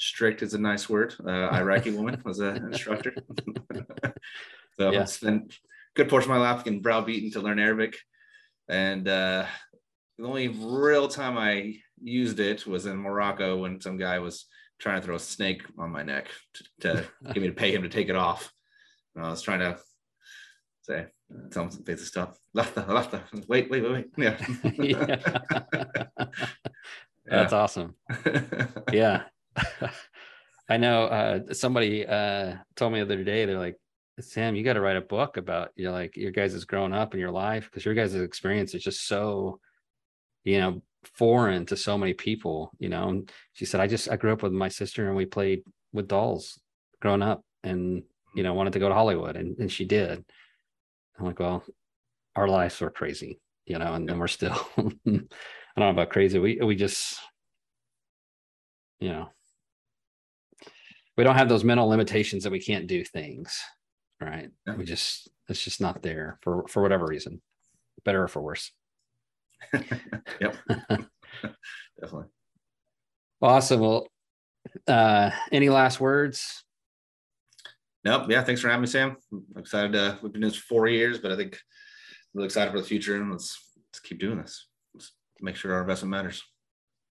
strict 0.00 0.42
is 0.42 0.54
a 0.54 0.58
nice 0.58 0.88
word. 0.88 1.14
Uh, 1.24 1.48
Iraqi 1.52 1.90
woman 1.90 2.20
was 2.24 2.40
an 2.40 2.56
instructor. 2.56 3.14
so 4.78 4.90
yeah. 4.90 5.02
I 5.02 5.04
spent 5.04 5.58
good 5.94 6.08
portion 6.08 6.30
of 6.30 6.38
my 6.38 6.42
life 6.42 6.64
getting 6.64 6.80
browbeaten 6.80 7.30
to 7.32 7.40
learn 7.40 7.58
Arabic. 7.58 7.96
And 8.68 9.06
uh, 9.06 9.44
the 10.18 10.26
only 10.26 10.48
real 10.48 11.06
time 11.06 11.36
I 11.36 11.76
used 12.02 12.40
it 12.40 12.66
was 12.66 12.86
in 12.86 12.96
Morocco 12.96 13.58
when 13.58 13.80
some 13.80 13.98
guy 13.98 14.18
was 14.18 14.46
trying 14.78 15.00
to 15.00 15.06
throw 15.06 15.16
a 15.16 15.20
snake 15.20 15.62
on 15.78 15.90
my 15.90 16.02
neck 16.02 16.28
to, 16.54 16.64
to 16.80 17.08
get 17.34 17.42
me 17.42 17.48
to 17.48 17.54
pay 17.54 17.74
him 17.74 17.82
to 17.82 17.88
take 17.88 18.08
it 18.08 18.16
off. 18.16 18.50
And 19.14 19.24
I 19.24 19.30
was 19.30 19.42
trying 19.42 19.60
to 19.60 19.78
say, 20.82 21.06
tell 21.50 21.64
him 21.64 21.70
some 21.70 21.82
basic 21.82 22.06
stuff. 22.06 22.38
Lafta, 22.56 22.86
lafta. 22.86 23.20
Wait, 23.48 23.70
wait, 23.70 23.82
wait, 23.82 23.92
wait. 23.92 24.06
Yeah. 24.16 24.36
yeah. 24.78 26.26
That's 27.26 27.52
awesome. 27.52 27.96
Yeah. 28.92 29.24
I 30.68 30.76
know 30.76 31.04
uh, 31.04 31.52
somebody 31.52 32.06
uh, 32.06 32.54
told 32.76 32.92
me 32.92 33.00
the 33.00 33.04
other 33.04 33.24
day, 33.24 33.44
they're 33.44 33.58
like, 33.58 33.76
Sam, 34.20 34.54
you 34.54 34.62
got 34.62 34.74
to 34.74 34.80
write 34.80 34.96
a 34.96 35.00
book 35.00 35.36
about 35.36 35.70
you 35.76 35.84
know, 35.84 35.92
like 35.92 36.16
your 36.16 36.30
guys' 36.30 36.54
is 36.54 36.64
growing 36.64 36.92
up 36.92 37.14
in 37.14 37.20
your 37.20 37.30
life 37.30 37.64
because 37.64 37.84
your 37.84 37.94
guys' 37.94 38.14
experience 38.14 38.74
is 38.74 38.82
just 38.82 39.06
so, 39.06 39.60
you 40.44 40.60
know, 40.60 40.82
foreign 41.14 41.66
to 41.66 41.76
so 41.76 41.96
many 41.96 42.12
people, 42.12 42.70
you 42.78 42.88
know. 42.88 43.08
And 43.08 43.32
she 43.52 43.64
said, 43.64 43.80
I 43.80 43.86
just 43.86 44.10
I 44.10 44.16
grew 44.16 44.32
up 44.32 44.42
with 44.42 44.52
my 44.52 44.68
sister 44.68 45.06
and 45.06 45.16
we 45.16 45.26
played 45.26 45.62
with 45.92 46.08
dolls 46.08 46.60
growing 47.00 47.22
up 47.22 47.42
and 47.64 48.02
you 48.34 48.42
know 48.42 48.54
wanted 48.54 48.74
to 48.74 48.78
go 48.78 48.88
to 48.88 48.94
Hollywood 48.94 49.36
and, 49.36 49.58
and 49.58 49.72
she 49.72 49.84
did. 49.84 50.24
I'm 51.18 51.26
like, 51.26 51.40
well, 51.40 51.64
our 52.36 52.48
lives 52.48 52.80
were 52.80 52.90
crazy, 52.90 53.40
you 53.66 53.78
know, 53.78 53.94
and, 53.94 54.08
and 54.10 54.20
we're 54.20 54.28
still 54.28 54.52
I 54.78 54.90
don't 55.04 55.28
know 55.76 55.90
about 55.90 56.10
crazy. 56.10 56.38
We 56.38 56.60
we 56.60 56.76
just 56.76 57.18
you 58.98 59.08
know 59.08 59.28
we 61.16 61.24
don't 61.24 61.36
have 61.36 61.48
those 61.48 61.64
mental 61.64 61.88
limitations 61.88 62.44
that 62.44 62.52
we 62.52 62.60
can't 62.60 62.86
do 62.86 63.04
things 63.04 63.60
right? 64.20 64.50
Yeah. 64.66 64.74
we 64.74 64.84
just 64.84 65.28
it's 65.48 65.62
just 65.62 65.80
not 65.80 66.02
there 66.02 66.38
for 66.42 66.66
for 66.68 66.82
whatever 66.82 67.06
reason 67.06 67.40
better 68.04 68.22
or 68.22 68.28
for 68.28 68.40
worse. 68.40 68.72
Yep. 70.40 70.56
Definitely. 72.00 72.28
Awesome. 73.42 73.80
Well 73.80 74.06
uh 74.86 75.30
any 75.52 75.68
last 75.68 76.00
words? 76.00 76.64
Nope. 78.04 78.26
Yeah 78.28 78.42
thanks 78.42 78.60
for 78.60 78.68
having 78.68 78.82
me 78.82 78.86
sam. 78.86 79.16
I'm 79.32 79.44
excited 79.56 79.92
to 79.92 80.18
we've 80.22 80.32
been 80.32 80.42
doing 80.42 80.50
this 80.50 80.58
for 80.58 80.66
four 80.66 80.86
years 80.86 81.18
but 81.18 81.32
i 81.32 81.36
think 81.36 81.58
really 82.34 82.46
excited 82.46 82.70
for 82.70 82.80
the 82.80 82.86
future 82.86 83.16
and 83.16 83.30
let's 83.30 83.58
let's 83.76 84.00
keep 84.00 84.18
doing 84.18 84.38
this. 84.38 84.68
Let's 84.94 85.12
make 85.40 85.56
sure 85.56 85.74
our 85.74 85.82
investment 85.82 86.10
matters. 86.10 86.42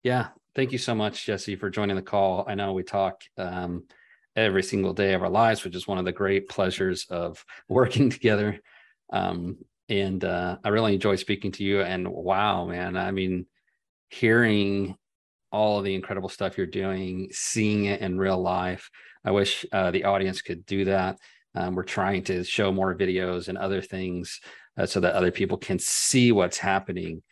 Yeah 0.03 0.29
Thank 0.55 0.71
you 0.71 0.77
so 0.77 0.93
much, 0.93 1.25
Jesse, 1.25 1.55
for 1.55 1.71
joining 1.71 1.95
the 1.95 2.03
call. 2.03 2.45
I 2.47 2.53
know 2.53 2.73
we 2.73 2.83
talk 2.83 3.23
um, 3.39 3.85
every 4.35 4.61
single 4.61 4.93
day 4.93 5.13
of 5.13 5.23
our 5.23 5.29
lives, 5.29 5.63
which 5.63 5.75
is 5.75 5.87
one 5.87 5.97
of 5.97 6.05
the 6.05 6.11
great 6.11 6.47
pleasures 6.47 7.07
of 7.09 7.43
working 7.67 8.11
together. 8.11 8.59
Um, 9.11 9.57
and 9.89 10.23
uh, 10.23 10.57
I 10.63 10.69
really 10.69 10.93
enjoy 10.93 11.15
speaking 11.15 11.51
to 11.53 11.63
you. 11.63 11.81
And 11.81 12.07
wow, 12.07 12.65
man, 12.65 12.97
I 12.97 13.09
mean, 13.09 13.47
hearing 14.09 14.95
all 15.51 15.79
of 15.79 15.85
the 15.85 15.95
incredible 15.95 16.29
stuff 16.29 16.55
you're 16.55 16.67
doing, 16.67 17.29
seeing 17.31 17.85
it 17.85 18.01
in 18.01 18.19
real 18.19 18.39
life. 18.39 18.91
I 19.25 19.31
wish 19.31 19.65
uh, 19.71 19.89
the 19.89 20.03
audience 20.03 20.43
could 20.43 20.67
do 20.67 20.85
that. 20.85 21.17
Um, 21.55 21.73
we're 21.73 21.83
trying 21.83 22.23
to 22.25 22.43
show 22.43 22.71
more 22.71 22.95
videos 22.95 23.47
and 23.47 23.57
other 23.57 23.81
things 23.81 24.39
uh, 24.77 24.85
so 24.85 24.99
that 24.99 25.15
other 25.15 25.31
people 25.31 25.57
can 25.57 25.79
see 25.79 26.31
what's 26.31 26.57
happening 26.59 27.23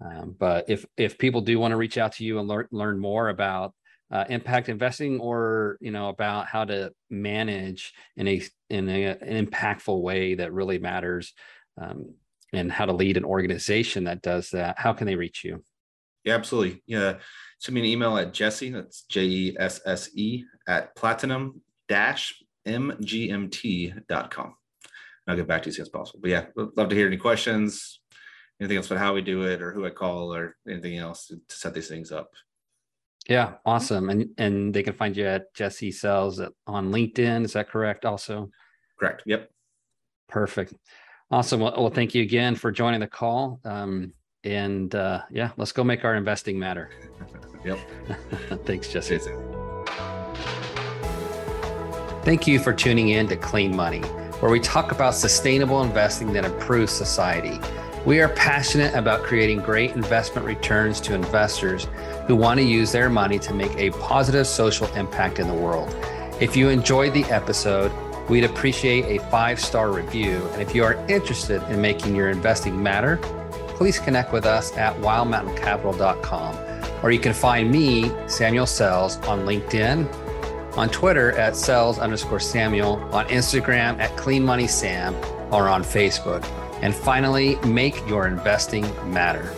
um, 0.00 0.34
but 0.38 0.68
if 0.68 0.86
if 0.96 1.18
people 1.18 1.40
do 1.40 1.58
want 1.58 1.72
to 1.72 1.76
reach 1.76 1.98
out 1.98 2.12
to 2.12 2.24
you 2.24 2.38
and 2.38 2.48
learn 2.48 2.68
learn 2.70 2.98
more 2.98 3.28
about 3.28 3.74
uh, 4.10 4.24
impact 4.28 4.68
investing 4.68 5.20
or 5.20 5.76
you 5.80 5.90
know 5.90 6.08
about 6.08 6.46
how 6.46 6.64
to 6.64 6.92
manage 7.10 7.92
in 8.16 8.28
a 8.28 8.42
in 8.70 8.88
a, 8.88 9.04
an 9.04 9.46
impactful 9.46 10.00
way 10.00 10.34
that 10.34 10.52
really 10.52 10.78
matters 10.78 11.34
um, 11.80 12.14
and 12.52 12.72
how 12.72 12.86
to 12.86 12.92
lead 12.92 13.16
an 13.16 13.24
organization 13.24 14.04
that 14.04 14.22
does 14.22 14.50
that 14.50 14.78
how 14.78 14.92
can 14.92 15.06
they 15.06 15.16
reach 15.16 15.44
you? 15.44 15.62
Yeah 16.24 16.34
absolutely. 16.34 16.82
Yeah 16.86 17.14
send 17.58 17.74
me 17.74 17.80
an 17.80 17.86
email 17.86 18.16
at 18.16 18.32
jesse 18.32 18.70
that's 18.70 19.02
j-e-s-s-e 19.02 20.44
at 20.68 20.94
platinum 20.94 21.60
dash 21.88 22.40
mgmt.com 22.66 24.54
i'll 25.26 25.36
get 25.36 25.48
back 25.48 25.62
to 25.62 25.66
you 25.66 25.70
as 25.70 25.76
soon 25.76 25.82
as 25.82 25.88
possible. 25.88 26.20
But 26.22 26.30
yeah 26.30 26.44
love 26.76 26.88
to 26.88 26.94
hear 26.94 27.08
any 27.08 27.16
questions 27.16 28.00
anything 28.60 28.76
else 28.76 28.86
about 28.86 28.98
how 28.98 29.14
we 29.14 29.22
do 29.22 29.42
it 29.42 29.62
or 29.62 29.72
who 29.72 29.86
I 29.86 29.90
call 29.90 30.34
or 30.34 30.56
anything 30.68 30.98
else 30.98 31.26
to, 31.28 31.36
to 31.36 31.56
set 31.56 31.74
these 31.74 31.88
things 31.88 32.12
up. 32.12 32.30
Yeah, 33.28 33.54
awesome. 33.66 34.08
And 34.08 34.30
and 34.38 34.72
they 34.72 34.82
can 34.82 34.94
find 34.94 35.16
you 35.16 35.26
at 35.26 35.52
Jesse 35.54 35.92
Sells 35.92 36.40
on 36.66 36.90
LinkedIn. 36.90 37.44
Is 37.44 37.52
that 37.52 37.68
correct? 37.68 38.04
Also, 38.04 38.50
correct. 38.98 39.22
Yep. 39.26 39.50
Perfect. 40.28 40.74
Awesome. 41.30 41.60
Well, 41.60 41.74
well 41.76 41.90
thank 41.90 42.14
you 42.14 42.22
again 42.22 42.54
for 42.54 42.72
joining 42.72 43.00
the 43.00 43.06
call. 43.06 43.60
Um, 43.64 44.14
and 44.44 44.94
uh, 44.94 45.22
yeah, 45.30 45.50
let's 45.56 45.72
go 45.72 45.84
make 45.84 46.04
our 46.04 46.14
investing 46.14 46.58
matter. 46.58 46.90
yep. 47.64 47.78
Thanks, 48.64 48.88
Jesse. 48.88 49.18
Thank 52.24 52.46
you 52.46 52.58
for 52.58 52.72
tuning 52.72 53.10
in 53.10 53.28
to 53.28 53.36
Clean 53.36 53.74
Money, 53.74 54.00
where 54.40 54.50
we 54.50 54.60
talk 54.60 54.92
about 54.92 55.14
sustainable 55.14 55.82
investing 55.82 56.32
that 56.32 56.44
improves 56.44 56.92
society. 56.92 57.58
We 58.08 58.22
are 58.22 58.30
passionate 58.30 58.94
about 58.94 59.22
creating 59.22 59.60
great 59.60 59.90
investment 59.90 60.46
returns 60.46 60.98
to 61.02 61.14
investors 61.14 61.86
who 62.26 62.36
want 62.36 62.58
to 62.58 62.64
use 62.64 62.90
their 62.90 63.10
money 63.10 63.38
to 63.40 63.52
make 63.52 63.76
a 63.76 63.90
positive 63.98 64.46
social 64.46 64.86
impact 64.94 65.38
in 65.38 65.46
the 65.46 65.52
world. 65.52 65.94
If 66.40 66.56
you 66.56 66.70
enjoyed 66.70 67.12
the 67.12 67.24
episode, 67.24 67.92
we'd 68.30 68.44
appreciate 68.44 69.20
a 69.20 69.22
five 69.24 69.60
star 69.60 69.92
review. 69.92 70.42
And 70.54 70.62
if 70.62 70.74
you 70.74 70.84
are 70.84 70.94
interested 71.06 71.62
in 71.64 71.82
making 71.82 72.16
your 72.16 72.30
investing 72.30 72.82
matter, 72.82 73.18
please 73.76 73.98
connect 73.98 74.32
with 74.32 74.46
us 74.46 74.74
at 74.78 74.96
wildmountaincapital.com. 75.02 77.02
Or 77.02 77.10
you 77.10 77.20
can 77.20 77.34
find 77.34 77.70
me, 77.70 78.10
Samuel 78.26 78.64
Sells, 78.64 79.18
on 79.26 79.40
LinkedIn, 79.40 80.10
on 80.78 80.88
Twitter 80.88 81.32
at 81.32 81.54
Sells 81.54 81.98
underscore 81.98 82.40
Samuel, 82.40 82.94
on 83.12 83.26
Instagram 83.26 83.98
at 83.98 84.16
Clean 84.16 84.42
Money 84.42 84.66
Sam, 84.66 85.14
or 85.52 85.68
on 85.68 85.82
Facebook. 85.82 86.42
And 86.82 86.94
finally, 86.94 87.56
make 87.66 88.06
your 88.08 88.26
investing 88.26 88.84
matter. 89.12 89.54